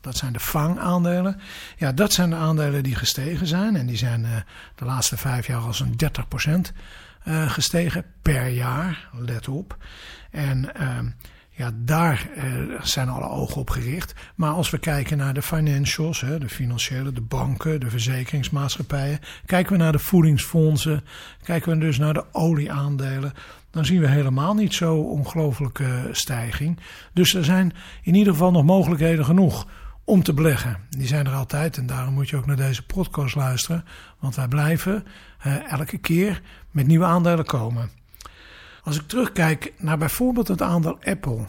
Dat 0.00 0.16
zijn 0.16 0.32
de 0.32 0.40
vangaandelen. 0.40 1.40
Ja, 1.76 1.92
dat 1.92 2.12
zijn 2.12 2.30
de 2.30 2.36
aandelen 2.36 2.82
die 2.82 2.94
gestegen 2.94 3.46
zijn. 3.46 3.76
En 3.76 3.86
die 3.86 3.96
zijn 3.96 4.20
uh, 4.20 4.28
de 4.74 4.84
laatste 4.84 5.16
vijf 5.16 5.46
jaar 5.46 5.60
al 5.60 5.74
zo'n 5.74 5.96
30% 6.44 6.50
uh, 7.24 7.50
gestegen 7.50 8.04
per 8.22 8.48
jaar. 8.48 9.08
Let 9.12 9.48
op. 9.48 9.76
En 10.30 10.70
uh, 10.80 10.98
ja, 11.50 11.70
daar 11.74 12.28
uh, 12.36 12.80
zijn 12.82 13.08
alle 13.08 13.28
ogen 13.28 13.60
op 13.60 13.70
gericht. 13.70 14.14
Maar 14.34 14.52
als 14.52 14.70
we 14.70 14.78
kijken 14.78 15.16
naar 15.16 15.34
de 15.34 15.42
financials, 15.42 16.20
de 16.20 16.48
financiële, 16.48 17.12
de 17.12 17.20
banken, 17.20 17.80
de 17.80 17.90
verzekeringsmaatschappijen. 17.90 19.20
Kijken 19.46 19.72
we 19.72 19.78
naar 19.78 19.92
de 19.92 19.98
voedingsfondsen. 19.98 21.04
Kijken 21.42 21.72
we 21.72 21.78
dus 21.78 21.98
naar 21.98 22.14
de 22.14 22.24
olieaandelen 22.32 23.32
dan 23.70 23.84
zien 23.84 24.00
we 24.00 24.08
helemaal 24.08 24.54
niet 24.54 24.74
zo 24.74 24.96
ongelooflijke 24.96 26.08
stijging. 26.12 26.78
Dus 27.12 27.34
er 27.34 27.44
zijn 27.44 27.72
in 28.02 28.14
ieder 28.14 28.32
geval 28.32 28.50
nog 28.50 28.64
mogelijkheden 28.64 29.24
genoeg 29.24 29.66
om 30.10 30.22
te 30.22 30.34
beleggen. 30.34 30.76
Die 30.88 31.06
zijn 31.06 31.26
er 31.26 31.32
altijd 31.32 31.76
en 31.76 31.86
daarom 31.86 32.14
moet 32.14 32.28
je 32.28 32.36
ook 32.36 32.46
naar 32.46 32.56
deze 32.56 32.86
podcast 32.86 33.34
luisteren. 33.34 33.84
Want 34.18 34.36
wij 34.36 34.48
blijven 34.48 35.06
uh, 35.46 35.72
elke 35.72 35.98
keer 35.98 36.42
met 36.70 36.86
nieuwe 36.86 37.04
aandelen 37.04 37.44
komen. 37.44 37.90
Als 38.82 38.96
ik 38.96 39.06
terugkijk 39.06 39.72
naar 39.78 39.98
bijvoorbeeld 39.98 40.48
het 40.48 40.62
aandeel 40.62 40.98
Apple. 41.04 41.44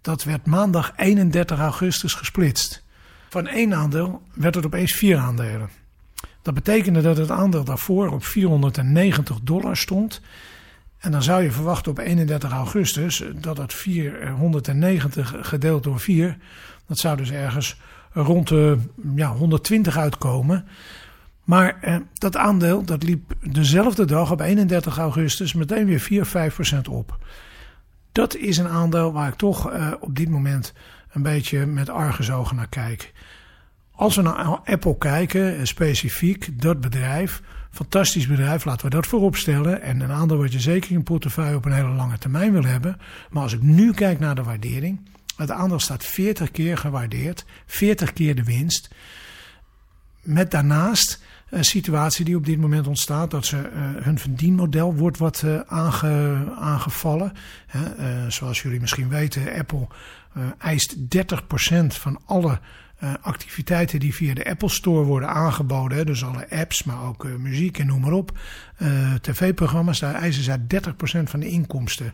Dat 0.00 0.24
werd 0.24 0.46
maandag 0.46 0.92
31 0.96 1.58
augustus 1.58 2.14
gesplitst. 2.14 2.84
Van 3.28 3.46
één 3.46 3.74
aandeel 3.74 4.22
werd 4.34 4.54
het 4.54 4.66
opeens 4.66 4.92
vier 4.92 5.16
aandelen. 5.16 5.68
Dat 6.42 6.54
betekende 6.54 7.00
dat 7.00 7.16
het 7.16 7.30
aandeel 7.30 7.64
daarvoor 7.64 8.08
op 8.08 8.24
490 8.24 9.38
dollar 9.42 9.76
stond. 9.76 10.20
En 10.98 11.10
dan 11.10 11.22
zou 11.22 11.42
je 11.42 11.50
verwachten 11.50 11.90
op 11.90 11.98
31 11.98 12.52
augustus 12.52 13.24
dat 13.34 13.56
het 13.56 13.74
490 13.74 15.34
gedeeld 15.40 15.82
door 15.82 16.00
4 16.00 16.36
dat 16.88 16.98
zou 16.98 17.16
dus 17.16 17.30
ergens 17.30 17.76
rond 18.12 18.48
de 18.48 18.78
ja, 19.14 19.32
120 19.32 19.96
uitkomen. 19.96 20.66
Maar 21.44 21.78
eh, 21.80 21.96
dat 22.14 22.36
aandeel 22.36 22.84
dat 22.84 23.02
liep 23.02 23.34
dezelfde 23.40 24.04
dag 24.04 24.30
op 24.30 24.40
31 24.40 24.98
augustus 24.98 25.52
meteen 25.52 25.86
weer 25.86 26.00
4, 26.00 26.26
5 26.26 26.54
procent 26.54 26.88
op. 26.88 27.18
Dat 28.12 28.36
is 28.36 28.58
een 28.58 28.68
aandeel 28.68 29.12
waar 29.12 29.28
ik 29.28 29.34
toch 29.34 29.70
eh, 29.70 29.92
op 30.00 30.16
dit 30.16 30.28
moment 30.28 30.72
een 31.10 31.22
beetje 31.22 31.66
met 31.66 31.88
argusogen 31.88 32.56
naar 32.56 32.68
kijk. 32.68 33.12
Als 33.90 34.16
we 34.16 34.22
naar 34.22 34.60
Apple 34.64 34.98
kijken, 34.98 35.56
eh, 35.56 35.64
specifiek 35.64 36.62
dat 36.62 36.80
bedrijf, 36.80 37.42
fantastisch 37.70 38.26
bedrijf, 38.26 38.64
laten 38.64 38.84
we 38.84 38.94
dat 38.94 39.06
voorop 39.06 39.36
stellen. 39.36 39.82
En 39.82 40.00
een 40.00 40.12
aandeel 40.12 40.38
wat 40.38 40.52
je 40.52 40.60
zeker 40.60 40.90
in 40.90 41.02
portefeuille 41.02 41.56
op 41.56 41.64
een 41.64 41.72
hele 41.72 41.88
lange 41.88 42.18
termijn 42.18 42.52
wil 42.52 42.64
hebben. 42.64 42.98
Maar 43.30 43.42
als 43.42 43.52
ik 43.52 43.62
nu 43.62 43.92
kijk 43.92 44.18
naar 44.18 44.34
de 44.34 44.42
waardering, 44.42 45.00
het 45.38 45.50
aandeel 45.50 45.80
staat 45.80 46.04
40 46.04 46.50
keer 46.50 46.78
gewaardeerd, 46.78 47.44
40 47.66 48.12
keer 48.12 48.34
de 48.34 48.44
winst. 48.44 48.88
Met 50.22 50.50
daarnaast 50.50 51.22
een 51.50 51.64
situatie 51.64 52.24
die 52.24 52.36
op 52.36 52.46
dit 52.46 52.58
moment 52.58 52.86
ontstaat, 52.86 53.30
dat 53.30 53.46
ze, 53.46 53.56
uh, 53.56 54.04
hun 54.04 54.18
verdienmodel 54.18 54.94
wordt 54.94 55.18
wat 55.18 55.44
aange, 55.66 56.44
aangevallen. 56.58 57.32
Uh, 57.76 57.82
zoals 58.28 58.62
jullie 58.62 58.80
misschien 58.80 59.08
weten, 59.08 59.54
Apple 59.58 59.86
eist 60.58 60.96
30% 60.96 61.86
van 61.86 62.20
alle 62.24 62.60
activiteiten 63.20 64.00
die 64.00 64.14
via 64.14 64.34
de 64.34 64.50
Apple 64.50 64.68
Store 64.68 65.04
worden 65.04 65.28
aangeboden. 65.28 65.98
Hè, 65.98 66.04
dus 66.04 66.24
alle 66.24 66.50
apps, 66.50 66.82
maar 66.82 67.02
ook 67.02 67.28
muziek 67.38 67.78
en 67.78 67.86
noem 67.86 68.00
maar 68.00 68.12
op. 68.12 68.38
TV-programma's, 69.20 69.98
daar 69.98 70.14
eisen 70.14 70.42
zij 70.42 70.58
30% 70.58 71.22
van 71.22 71.40
de 71.40 71.48
inkomsten. 71.48 72.12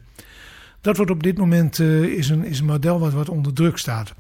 Dat 0.85 0.97
wordt 0.97 1.11
op 1.11 1.23
dit 1.23 1.38
moment 1.38 1.79
uh, 1.79 2.03
is, 2.03 2.29
een, 2.29 2.45
is 2.45 2.59
een 2.59 2.67
model 2.67 2.99
wat, 2.99 3.12
wat 3.12 3.29
onder 3.29 3.53
druk 3.53 3.79
staat. 3.79 4.14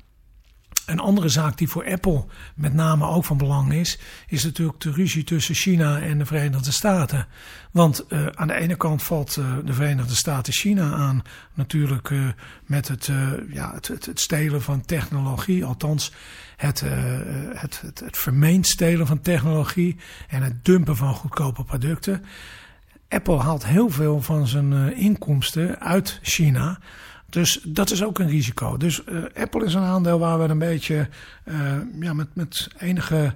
Een 0.86 0.98
andere 0.98 1.28
zaak 1.28 1.58
die 1.58 1.68
voor 1.68 1.90
Apple 1.90 2.24
met 2.54 2.74
name 2.74 3.06
ook 3.06 3.24
van 3.24 3.36
belang 3.36 3.72
is, 3.72 3.98
is 4.26 4.44
natuurlijk 4.44 4.80
de 4.80 4.90
ruzie 4.90 5.24
tussen 5.24 5.54
China 5.54 6.00
en 6.00 6.18
de 6.18 6.26
Verenigde 6.26 6.72
Staten. 6.72 7.26
Want 7.70 8.04
uh, 8.08 8.26
aan 8.26 8.46
de 8.46 8.54
ene 8.54 8.76
kant 8.76 9.02
valt 9.02 9.36
uh, 9.36 9.56
de 9.64 9.72
Verenigde 9.72 10.14
Staten 10.14 10.52
China 10.52 10.92
aan, 10.92 11.22
natuurlijk 11.54 12.12
met 12.66 12.88
het, 12.88 13.10
ja, 13.50 13.74
het, 13.74 13.88
het, 13.88 14.06
het, 14.06 14.20
stelen 14.20 14.62
van 14.62 14.84
technologie, 14.84 15.64
althans 15.64 16.12
het, 16.56 16.80
het, 17.54 17.80
het, 17.80 18.00
het 18.00 18.18
vermeend 18.18 18.66
stelen 18.66 19.06
van 19.06 19.20
technologie 19.20 19.96
en 20.28 20.42
het 20.42 20.64
dumpen 20.64 20.96
van 20.96 21.14
goedkope 21.14 21.64
producten. 21.64 22.24
Apple 23.08 23.38
haalt 23.38 23.66
heel 23.66 23.90
veel 23.90 24.22
van 24.22 24.46
zijn 24.46 24.72
uh, 24.72 24.98
inkomsten 24.98 25.80
uit 25.80 26.18
China. 26.22 26.78
Dus 27.28 27.60
dat 27.64 27.90
is 27.90 28.04
ook 28.04 28.18
een 28.18 28.28
risico. 28.28 28.76
Dus 28.76 29.02
uh, 29.08 29.24
Apple 29.34 29.64
is 29.64 29.74
een 29.74 29.82
aandeel 29.82 30.18
waar 30.18 30.38
we 30.38 30.48
een 30.48 30.58
beetje 30.58 31.08
uh, 31.44 31.76
ja, 32.00 32.12
met, 32.12 32.34
met 32.34 32.68
enige, 32.78 33.34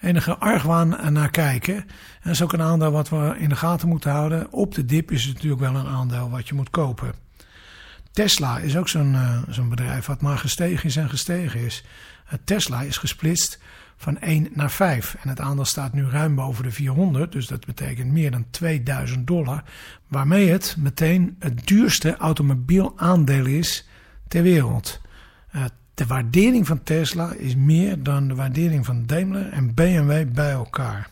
enige 0.00 0.36
argwaan 0.36 1.12
naar 1.12 1.30
kijken. 1.30 1.74
En 1.74 1.84
dat 2.22 2.32
is 2.32 2.42
ook 2.42 2.52
een 2.52 2.62
aandeel 2.62 2.90
wat 2.90 3.08
we 3.08 3.34
in 3.38 3.48
de 3.48 3.56
gaten 3.56 3.88
moeten 3.88 4.10
houden. 4.10 4.52
Op 4.52 4.74
de 4.74 4.84
dip 4.84 5.10
is 5.10 5.24
het 5.24 5.34
natuurlijk 5.34 5.60
wel 5.60 5.74
een 5.74 5.86
aandeel 5.86 6.30
wat 6.30 6.48
je 6.48 6.54
moet 6.54 6.70
kopen. 6.70 7.23
Tesla 8.14 8.58
is 8.58 8.76
ook 8.76 8.88
zo'n 8.88 9.12
uh, 9.12 9.42
zo'n 9.48 9.68
bedrijf 9.68 10.06
wat 10.06 10.20
maar 10.20 10.38
gestegen 10.38 10.88
is 10.88 10.96
en 10.96 11.08
gestegen 11.08 11.60
is. 11.60 11.84
Tesla 12.44 12.80
is 12.82 12.96
gesplitst 12.96 13.58
van 13.96 14.18
1 14.18 14.48
naar 14.52 14.70
5. 14.70 15.16
En 15.22 15.28
het 15.28 15.40
aandeel 15.40 15.64
staat 15.64 15.92
nu 15.92 16.08
ruim 16.08 16.34
boven 16.34 16.64
de 16.64 16.70
400, 16.70 17.32
dus 17.32 17.46
dat 17.46 17.66
betekent 17.66 18.12
meer 18.12 18.30
dan 18.30 18.46
2000 18.50 19.26
dollar. 19.26 19.62
Waarmee 20.08 20.50
het 20.50 20.76
meteen 20.78 21.36
het 21.38 21.66
duurste 21.66 22.16
automobielaandeel 22.16 23.46
is 23.46 23.88
ter 24.28 24.42
wereld. 24.42 25.00
Uh, 25.56 25.64
de 25.94 26.06
waardering 26.06 26.66
van 26.66 26.82
Tesla 26.82 27.32
is 27.32 27.56
meer 27.56 28.02
dan 28.02 28.28
de 28.28 28.34
waardering 28.34 28.84
van 28.84 29.06
Daimler 29.06 29.52
en 29.52 29.74
BMW 29.74 30.32
bij 30.32 30.50
elkaar. 30.50 31.10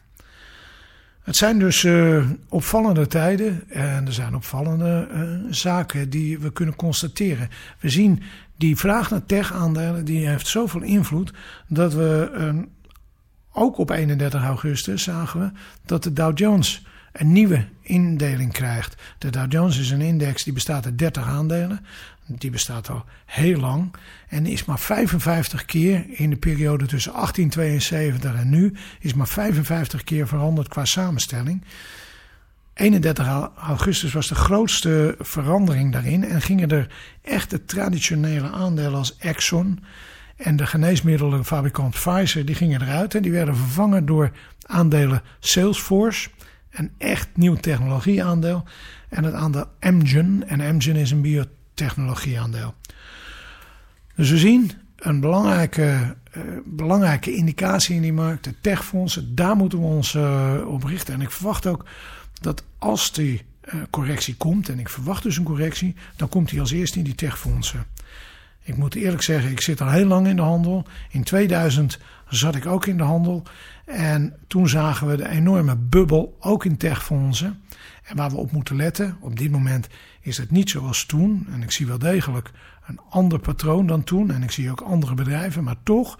Het 1.22 1.36
zijn 1.36 1.58
dus 1.58 1.84
uh, 1.84 2.24
opvallende 2.48 3.06
tijden 3.06 3.70
en 3.70 4.06
er 4.06 4.12
zijn 4.12 4.34
opvallende 4.34 5.08
uh, 5.12 5.52
zaken 5.52 6.10
die 6.10 6.38
we 6.38 6.52
kunnen 6.52 6.76
constateren. 6.76 7.48
We 7.80 7.88
zien 7.88 8.22
die 8.56 8.76
vraag 8.76 9.10
naar 9.10 9.26
tech-aandelen 9.26 10.04
die 10.04 10.26
heeft 10.26 10.46
zoveel 10.46 10.82
invloed 10.82 11.32
dat 11.68 11.94
we 11.94 12.30
uh, 12.38 12.62
ook 13.52 13.78
op 13.78 13.90
31 13.90 14.42
augustus 14.42 15.02
zagen 15.02 15.40
we 15.40 15.50
dat 15.86 16.02
de 16.02 16.12
Dow 16.12 16.38
Jones 16.38 16.82
een 17.12 17.32
nieuwe 17.32 17.64
indeling 17.80 18.52
krijgt. 18.52 19.02
De 19.18 19.30
Dow 19.30 19.52
Jones 19.52 19.78
is 19.78 19.90
een 19.90 20.00
index 20.00 20.44
die 20.44 20.52
bestaat 20.52 20.84
uit 20.84 20.98
30 20.98 21.26
aandelen. 21.26 21.86
Die 22.26 22.50
bestaat 22.50 22.90
al 22.90 23.04
heel 23.26 23.60
lang. 23.60 23.94
En 24.28 24.46
is 24.46 24.64
maar 24.64 24.78
55 24.78 25.64
keer 25.64 26.04
in 26.08 26.30
de 26.30 26.36
periode 26.36 26.86
tussen 26.86 27.12
1872 27.12 28.34
en 28.34 28.50
nu. 28.50 28.74
Is 29.00 29.14
maar 29.14 29.28
55 29.28 30.04
keer 30.04 30.28
veranderd 30.28 30.68
qua 30.68 30.84
samenstelling. 30.84 31.64
31 32.74 33.50
augustus 33.56 34.12
was 34.12 34.28
de 34.28 34.34
grootste 34.34 35.14
verandering 35.18 35.92
daarin. 35.92 36.24
En 36.24 36.42
gingen 36.42 36.70
er 36.70 36.86
echte 37.22 37.64
traditionele 37.64 38.50
aandelen 38.50 38.94
als 38.98 39.16
Exxon 39.16 39.84
en 40.36 40.56
de 40.56 40.66
geneesmiddelenfabrikant 40.66 41.94
Pfizer. 41.94 42.44
Die 42.44 42.54
gingen 42.54 42.82
eruit 42.82 43.14
en 43.14 43.22
die 43.22 43.32
werden 43.32 43.56
vervangen 43.56 44.06
door 44.06 44.30
aandelen 44.66 45.22
Salesforce. 45.40 46.28
Een 46.72 46.90
echt 46.98 47.28
nieuw 47.34 47.54
technologieaandeel. 47.54 48.64
En 49.08 49.24
het 49.24 49.34
aandeel 49.34 49.66
Amgen. 49.80 50.48
En 50.48 50.60
Amgen 50.60 50.96
is 50.96 51.10
een 51.10 51.20
biotechnologieaandeel. 51.20 52.74
Dus 54.14 54.30
we 54.30 54.38
zien 54.38 54.72
een 54.96 55.20
belangrijke, 55.20 56.16
uh, 56.36 56.42
belangrijke 56.64 57.34
indicatie 57.34 57.94
in 57.94 58.02
die 58.02 58.12
markt. 58.12 58.44
De 58.44 58.54
techfondsen, 58.60 59.34
daar 59.34 59.56
moeten 59.56 59.78
we 59.78 59.84
ons 59.84 60.14
uh, 60.14 60.54
op 60.66 60.84
richten. 60.84 61.14
En 61.14 61.20
ik 61.20 61.30
verwacht 61.30 61.66
ook 61.66 61.84
dat 62.40 62.64
als 62.78 63.12
die 63.12 63.42
uh, 63.64 63.82
correctie 63.90 64.36
komt, 64.36 64.68
en 64.68 64.78
ik 64.78 64.88
verwacht 64.88 65.22
dus 65.22 65.36
een 65.36 65.44
correctie, 65.44 65.94
dan 66.16 66.28
komt 66.28 66.48
die 66.48 66.60
als 66.60 66.70
eerste 66.70 66.98
in 66.98 67.04
die 67.04 67.14
techfondsen. 67.14 67.86
Ik 68.64 68.76
moet 68.76 68.94
eerlijk 68.94 69.22
zeggen, 69.22 69.50
ik 69.50 69.60
zit 69.60 69.80
al 69.80 69.90
heel 69.90 70.06
lang 70.06 70.26
in 70.26 70.36
de 70.36 70.42
handel. 70.42 70.86
In 71.10 71.22
2000 71.22 71.98
zat 72.36 72.54
ik 72.54 72.66
ook 72.66 72.86
in 72.86 72.96
de 72.96 73.02
handel. 73.02 73.42
En 73.84 74.36
toen 74.46 74.68
zagen 74.68 75.06
we 75.06 75.16
de 75.16 75.28
enorme 75.28 75.76
bubbel, 75.76 76.36
ook 76.40 76.64
in 76.64 76.76
techfondsen. 76.76 77.62
En 78.02 78.16
waar 78.16 78.30
we 78.30 78.36
op 78.36 78.52
moeten 78.52 78.76
letten, 78.76 79.16
op 79.20 79.38
dit 79.38 79.50
moment 79.50 79.88
is 80.20 80.36
het 80.36 80.50
niet 80.50 80.70
zoals 80.70 81.04
toen. 81.04 81.46
En 81.52 81.62
ik 81.62 81.70
zie 81.70 81.86
wel 81.86 81.98
degelijk 81.98 82.50
een 82.86 83.00
ander 83.10 83.38
patroon 83.38 83.86
dan 83.86 84.04
toen. 84.04 84.30
En 84.30 84.42
ik 84.42 84.50
zie 84.50 84.70
ook 84.70 84.80
andere 84.80 85.14
bedrijven. 85.14 85.64
Maar 85.64 85.76
toch, 85.82 86.18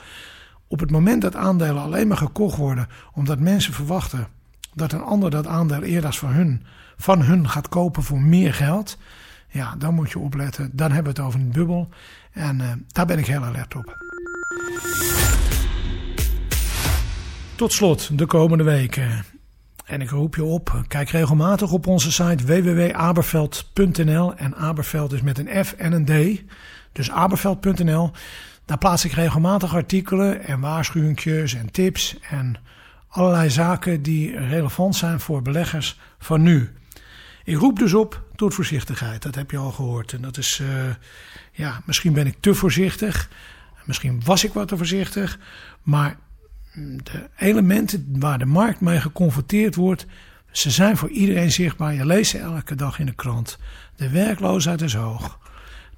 op 0.69 0.81
het 0.81 0.91
moment 0.91 1.23
dat 1.23 1.37
aandelen 1.37 1.83
alleen 1.83 2.09
maar 2.09 2.17
gekocht 2.17 2.57
worden 2.57 2.89
omdat 3.13 3.39
mensen 3.39 3.73
verwachten 3.73 4.29
dat 4.75 4.93
een 4.93 5.03
ander 5.03 5.31
dat 5.31 5.47
aandeel 5.47 5.83
eerder 5.83 6.13
van 6.13 6.31
hun, 6.31 6.63
van 6.97 7.23
hun 7.23 7.49
gaat 7.49 7.69
kopen 7.69 8.03
voor 8.03 8.21
meer 8.21 8.55
geld. 8.55 8.99
Ja, 9.49 9.75
dan 9.77 9.95
moet 9.95 10.11
je 10.11 10.19
opletten. 10.19 10.71
Dan 10.73 10.93
hebben 10.93 11.15
we 11.15 11.21
het 11.21 11.29
over 11.29 11.41
een 11.41 11.53
bubbel. 11.53 11.89
En 12.33 12.59
uh, 12.59 12.73
daar 12.87 13.07
ben 13.07 13.19
ik 13.19 13.27
heel 13.27 13.45
alert 13.45 13.75
op. 13.75 13.97
Tot 17.63 17.73
slot 17.73 18.19
de 18.19 18.27
komende 18.27 18.65
weken. 18.65 19.25
En 19.85 20.01
ik 20.01 20.11
roep 20.11 20.35
je 20.35 20.45
op, 20.45 20.85
kijk 20.89 21.09
regelmatig 21.09 21.73
op 21.73 21.87
onze 21.87 22.13
site 22.13 22.45
www.aberveld.nl. 22.45 24.35
En 24.35 24.57
Aberveld 24.57 25.13
is 25.13 25.21
met 25.21 25.39
een 25.39 25.65
F 25.65 25.73
en 25.73 25.93
een 25.93 26.05
D. 26.05 26.43
Dus 26.93 27.11
aberveld.nl. 27.11 28.11
Daar 28.65 28.79
plaats 28.79 29.05
ik 29.05 29.13
regelmatig 29.13 29.75
artikelen 29.75 30.45
en 30.45 30.61
waarschuwingjes 30.61 31.55
en 31.55 31.71
tips 31.71 32.19
en 32.31 32.57
allerlei 33.09 33.51
zaken 33.51 34.03
die 34.03 34.39
relevant 34.39 34.97
zijn 34.97 35.21
voor 35.21 35.43
beleggers 35.43 35.99
van 36.19 36.43
nu. 36.43 36.73
Ik 37.45 37.57
roep 37.57 37.79
dus 37.79 37.95
op 37.95 38.23
tot 38.37 38.55
voorzichtigheid. 38.55 39.23
Dat 39.23 39.35
heb 39.35 39.51
je 39.51 39.57
al 39.57 39.73
gehoord. 39.73 40.13
En 40.13 40.23
dat 40.23 40.37
is, 40.37 40.61
uh, 40.63 40.69
ja, 41.53 41.83
misschien 41.85 42.13
ben 42.13 42.27
ik 42.27 42.37
te 42.41 42.55
voorzichtig. 42.55 43.29
Misschien 43.85 44.23
was 44.25 44.45
ik 44.45 44.53
wat 44.53 44.69
te 44.69 44.77
voorzichtig. 44.77 45.39
Maar 45.83 46.17
de 46.75 47.29
elementen 47.37 48.07
waar 48.19 48.39
de 48.39 48.45
markt 48.45 48.81
mee 48.81 49.01
geconfronteerd 49.01 49.75
wordt, 49.75 50.07
ze 50.51 50.71
zijn 50.71 50.97
voor 50.97 51.11
iedereen 51.11 51.53
zichtbaar. 51.53 51.95
Je 51.95 52.07
leest 52.07 52.31
ze 52.31 52.39
elke 52.39 52.75
dag 52.75 52.99
in 52.99 53.07
de 53.07 53.15
krant. 53.15 53.59
De 53.97 54.11
werkloosheid 54.11 54.81
is 54.81 54.95
hoog. 54.95 55.39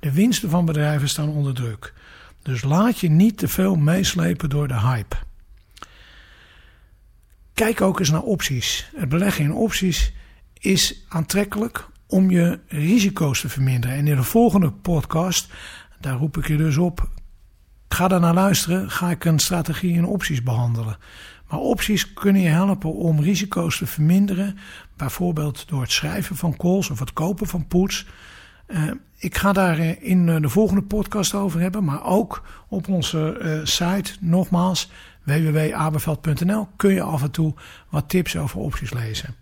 De 0.01 0.13
winsten 0.13 0.51
van 0.51 0.65
bedrijven 0.65 1.09
staan 1.09 1.29
onder 1.29 1.55
druk. 1.55 1.93
Dus 2.43 2.63
laat 2.63 2.99
je 2.99 3.11
niet 3.11 3.39
te 3.39 3.49
veel 3.49 3.75
meeslepen 3.75 4.49
door 4.49 4.69
de 4.69 4.81
hype. 4.81 5.17
Kijk 7.55 7.81
ook 7.81 7.99
eens 7.99 8.11
naar 8.11 8.23
opties. 8.23 8.91
Het 8.97 9.09
beleggen 9.09 9.45
in 9.45 9.53
opties 9.53 10.13
is 10.59 11.05
aantrekkelijk 11.09 11.89
om 12.07 12.31
je 12.31 12.59
risico's 12.69 13.41
te 13.41 13.49
verminderen. 13.49 13.97
En 13.97 14.07
in 14.07 14.17
de 14.17 14.23
volgende 14.23 14.71
podcast, 14.71 15.53
daar 16.01 16.17
roep 16.17 16.37
ik 16.37 16.49
je 16.49 16.57
dus 16.57 16.77
op, 16.77 17.09
ga 17.95 18.09
daar 18.09 18.21
naar 18.21 18.35
luisteren, 18.35 18.91
ga 18.91 19.11
ik 19.11 19.25
een 19.25 19.39
strategie 19.39 19.95
in 19.95 20.07
opties 20.07 20.43
behandelen. 20.43 20.97
Maar 21.49 21.59
opties 21.59 22.13
kunnen 22.13 22.43
je 22.43 22.49
helpen 22.49 22.95
om 22.95 23.21
risico's 23.21 23.79
te 23.79 23.87
verminderen, 23.87 24.59
bijvoorbeeld 24.97 25.69
door 25.69 25.81
het 25.81 25.93
schrijven 25.93 26.37
van 26.37 26.57
calls 26.57 26.91
of 26.91 26.99
het 26.99 27.13
kopen 27.13 27.47
van 27.47 27.67
puts. 27.67 28.07
Uh, 28.67 28.91
ik 29.19 29.37
ga 29.37 29.53
daar 29.53 29.79
in 30.03 30.27
de 30.27 30.49
volgende 30.49 30.83
podcast 30.83 31.35
over 31.35 31.61
hebben, 31.61 31.85
maar 31.85 32.05
ook 32.05 32.43
op 32.69 32.89
onze 32.89 33.61
site, 33.65 34.13
nogmaals, 34.21 34.91
www.aberveld.nl, 35.25 36.69
kun 36.77 36.95
je 36.95 37.03
af 37.03 37.23
en 37.23 37.31
toe 37.31 37.55
wat 37.89 38.09
tips 38.09 38.37
over 38.37 38.59
opties 38.59 38.93
lezen. 38.93 39.35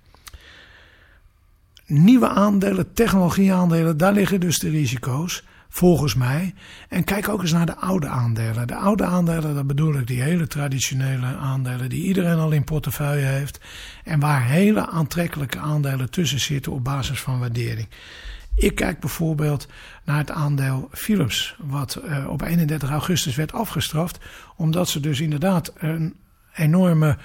Nieuwe 1.87 2.29
aandelen, 2.29 2.93
technologieaandelen, 2.93 3.97
daar 3.97 4.13
liggen 4.13 4.41
dus 4.41 4.59
de 4.59 4.71
risico's, 4.71 5.45
volgens 5.75 6.15
mij. 6.15 6.55
En 6.89 7.05
kijk 7.05 7.29
ook 7.29 7.41
eens 7.41 7.53
naar 7.53 7.67
de 7.67 7.77
oude 7.77 8.09
aandelen. 8.09 8.67
De 8.67 8.75
oude 8.75 9.05
aandelen, 9.05 9.55
dat 9.55 9.67
bedoel 9.67 9.95
ik 9.95 10.07
die 10.07 10.23
hele 10.23 10.47
traditionele 10.47 11.27
aandelen 11.27 11.89
die 11.89 12.05
iedereen 12.05 12.39
al 12.39 12.51
in 12.51 12.65
portefeuille 12.65 13.25
heeft. 13.25 13.61
En 14.05 14.21
waar 14.21 14.47
hele 14.47 14.87
aantrekkelijke 14.87 15.59
aandelen 15.59 16.11
tussen 16.11 16.41
zitten 16.41 16.73
op 16.73 16.85
basis 16.85 17.21
van 17.21 17.39
waardering. 17.39 17.89
Ik 18.55 18.75
kijk 18.75 19.01
bijvoorbeeld 19.01 19.69
naar 20.05 20.19
het 20.19 20.31
aandeel 20.31 20.89
Philips, 20.93 21.57
wat 21.59 22.01
uh, 22.05 22.29
op 22.29 22.43
31 22.43 22.91
augustus 22.91 23.35
werd 23.35 23.53
afgestraft, 23.53 24.19
omdat 24.57 24.89
ze 24.89 25.01
dus 25.01 25.21
inderdaad 25.21 25.73
een 25.79 26.17
enorme 26.55 27.17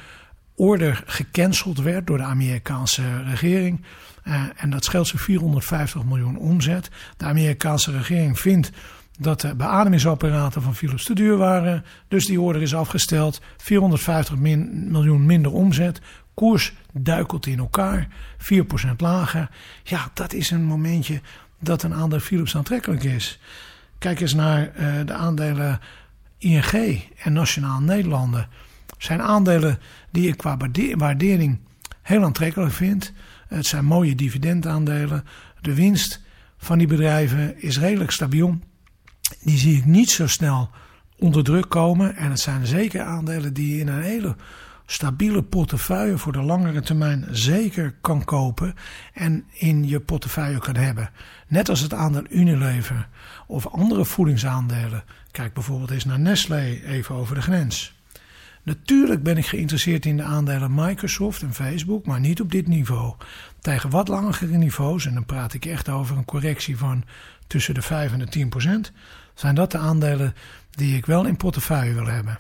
order 0.56 1.04
gecanceld 1.06 1.78
werd 1.80 2.08
door 2.08 2.18
de 2.18 2.24
Amerikaanse 2.24 3.24
regering. 3.24 3.82
Uh, 4.28 4.44
en 4.56 4.70
dat 4.70 4.84
scheelt 4.84 5.08
ze 5.08 5.18
450 5.18 6.04
miljoen 6.04 6.38
omzet. 6.38 6.90
De 7.18 7.26
Amerikaanse 7.26 7.92
regering 7.92 8.40
vindt 8.40 8.72
dat 9.20 9.42
de 9.42 9.56
beademingsapparaten 9.56 10.62
van 10.62 10.76
Philips 10.76 11.04
te 11.04 11.14
duur 11.14 11.38
waren. 11.38 11.86
Dus 12.08 12.26
die 12.26 12.42
order 12.42 12.62
is 12.62 12.76
afgesteld. 12.76 13.42
450 13.58 14.36
min, 14.36 14.92
miljoen 14.92 15.26
minder 15.26 15.52
omzet. 15.52 16.02
Koers 16.34 16.74
duikelt 16.94 17.46
in 17.46 17.60
elkaar. 17.60 18.08
4% 18.38 18.96
lager. 18.98 19.50
Ja, 19.84 20.10
dat 20.14 20.34
is 20.34 20.52
een 20.52 20.64
momentje 20.64 21.22
dat 21.60 21.84
een 21.84 21.94
aandeel 21.94 22.20
Philips 22.20 22.56
aantrekkelijk 22.56 23.04
is. 23.04 23.40
Kijk 23.98 24.20
eens 24.20 24.34
naar 24.34 24.72
uh, 24.80 25.06
de 25.06 25.14
aandelen 25.14 25.80
ING 26.38 27.04
en 27.24 27.34
Nationaal 27.34 27.80
Nederlanden. 27.80 28.48
Zijn 28.98 29.22
aandelen 29.22 29.80
die 30.12 30.28
ik 30.28 30.38
qua 30.38 30.58
waardering 30.96 31.60
heel 32.02 32.24
aantrekkelijk 32.24 32.74
vind. 32.74 33.14
Het 33.48 33.66
zijn 33.66 33.86
mooie 33.86 34.16
dividendaandelen. 34.16 35.24
De 35.62 35.74
winst 35.74 36.22
van 36.58 36.78
die 36.78 36.88
bedrijven 36.88 37.62
is 37.62 37.80
redelijk 37.80 38.12
stabiel. 38.12 38.60
Die 39.42 39.58
zie 39.58 39.78
ik 39.78 39.86
niet 39.86 40.10
zo 40.10 40.28
snel 40.28 40.70
onder 41.20 41.44
druk 41.44 41.70
komen. 41.70 42.16
En 42.16 42.30
het 42.30 42.40
zijn 42.40 42.66
zeker 42.66 43.02
aandelen 43.02 43.54
die 43.54 43.80
in 43.80 43.88
een 43.88 44.02
hele 44.02 44.36
stabiele 44.86 45.44
portefeuille 45.44 46.18
voor 46.18 46.32
de 46.32 46.42
langere 46.42 46.82
termijn 46.82 47.26
zeker 47.32 47.96
kan 48.02 48.24
kopen 48.24 48.76
en 49.14 49.46
in 49.54 49.88
je 49.88 50.00
portefeuille 50.00 50.60
kan 50.60 50.76
hebben. 50.76 51.10
Net 51.48 51.70
als 51.70 51.80
het 51.80 51.94
aandeel 51.94 52.26
Unilever 52.30 53.08
of 53.48 53.68
andere 53.68 54.06
voedingsaandelen. 54.06 55.04
Kijk 55.32 55.54
bijvoorbeeld 55.54 55.92
eens 55.92 56.06
naar 56.06 56.20
Nestlé 56.20 56.82
even 56.86 57.16
over 57.16 57.36
de 57.36 57.42
grens. 57.42 57.97
Natuurlijk 58.68 59.24
ben 59.24 59.38
ik 59.38 59.46
geïnteresseerd 59.46 60.06
in 60.06 60.18
de 60.18 60.24
aandelen 60.24 60.74
Microsoft 60.74 61.42
en 61.42 61.54
Facebook, 61.54 62.06
maar 62.06 62.20
niet 62.20 62.42
op 62.42 62.52
dit 62.52 62.68
niveau. 62.68 63.14
Tegen 63.62 63.90
wat 63.90 64.08
langere 64.08 64.58
niveaus, 64.58 65.06
en 65.06 65.14
dan 65.14 65.26
praat 65.26 65.54
ik 65.54 65.66
echt 65.66 65.90
over 65.90 66.18
een 66.18 66.26
correctie 66.26 66.78
van 66.78 67.04
tussen 67.48 67.74
de 67.74 67.82
5 67.82 68.14
en 68.14 68.20
de 68.20 68.28
10 68.28 68.50
procent, 68.50 68.92
zijn 69.34 69.56
dat 69.56 69.72
de 69.72 69.78
aandelen 69.78 70.36
die 70.70 70.96
ik 70.96 71.06
wel 71.06 71.26
in 71.26 71.38
portefeuille 71.38 71.94
wil 71.94 72.06
hebben. 72.06 72.40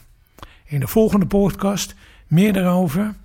In 0.65 0.79
de 0.79 0.87
volgende 0.87 1.25
podcast 1.25 1.95
meer 2.27 2.53
daarover. 2.53 3.15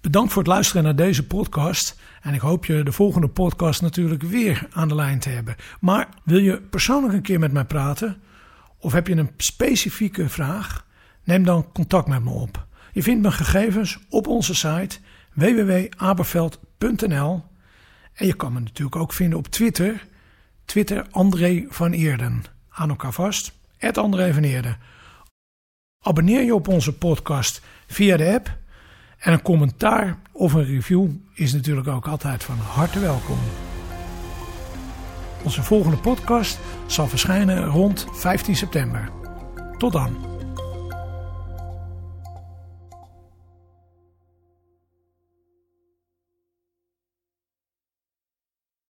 Bedankt 0.00 0.32
voor 0.32 0.42
het 0.42 0.50
luisteren 0.50 0.82
naar 0.82 0.96
deze 0.96 1.26
podcast. 1.26 1.98
En 2.22 2.34
ik 2.34 2.40
hoop 2.40 2.64
je 2.64 2.82
de 2.82 2.92
volgende 2.92 3.28
podcast 3.28 3.82
natuurlijk 3.82 4.22
weer 4.22 4.66
aan 4.70 4.88
de 4.88 4.94
lijn 4.94 5.18
te 5.18 5.28
hebben. 5.28 5.56
Maar 5.80 6.08
wil 6.22 6.40
je 6.40 6.60
persoonlijk 6.60 7.14
een 7.14 7.22
keer 7.22 7.38
met 7.38 7.52
mij 7.52 7.64
praten? 7.64 8.16
Of 8.78 8.92
heb 8.92 9.06
je 9.06 9.16
een 9.16 9.30
specifieke 9.36 10.28
vraag? 10.28 10.84
Neem 11.24 11.44
dan 11.44 11.72
contact 11.72 12.08
met 12.08 12.24
me 12.24 12.30
op. 12.30 12.66
Je 12.92 13.02
vindt 13.02 13.22
mijn 13.22 13.34
gegevens 13.34 13.98
op 14.08 14.26
onze 14.26 14.54
site 14.54 14.98
www.aberveld.nl 15.32 17.42
en 18.14 18.26
je 18.26 18.34
kan 18.34 18.52
me 18.52 18.60
natuurlijk 18.60 18.96
ook 18.96 19.12
vinden 19.12 19.38
op 19.38 19.46
Twitter. 19.46 20.06
Twitter 20.64 21.06
André 21.10 21.64
van 21.68 21.92
Eerden. 21.92 22.42
Aan 22.68 22.88
elkaar 22.88 23.12
vast. 23.12 23.52
André 23.92 24.32
van 24.32 24.42
Eerden. 24.42 24.78
Abonneer 26.00 26.42
je 26.42 26.54
op 26.54 26.68
onze 26.68 26.92
podcast 26.92 27.62
via 27.86 28.16
de 28.16 28.32
app. 28.32 28.56
En 29.18 29.32
een 29.32 29.42
commentaar 29.42 30.18
of 30.32 30.52
een 30.52 30.64
review 30.64 31.08
is 31.34 31.52
natuurlijk 31.52 31.88
ook 31.88 32.08
altijd 32.08 32.44
van 32.44 32.56
harte 32.56 32.98
welkom. 32.98 33.38
Onze 35.42 35.62
volgende 35.62 35.96
podcast 35.96 36.58
zal 36.86 37.08
verschijnen 37.08 37.64
rond 37.64 38.06
15 38.12 38.56
september. 38.56 39.10
Tot 39.78 39.92
dan. 39.92 40.33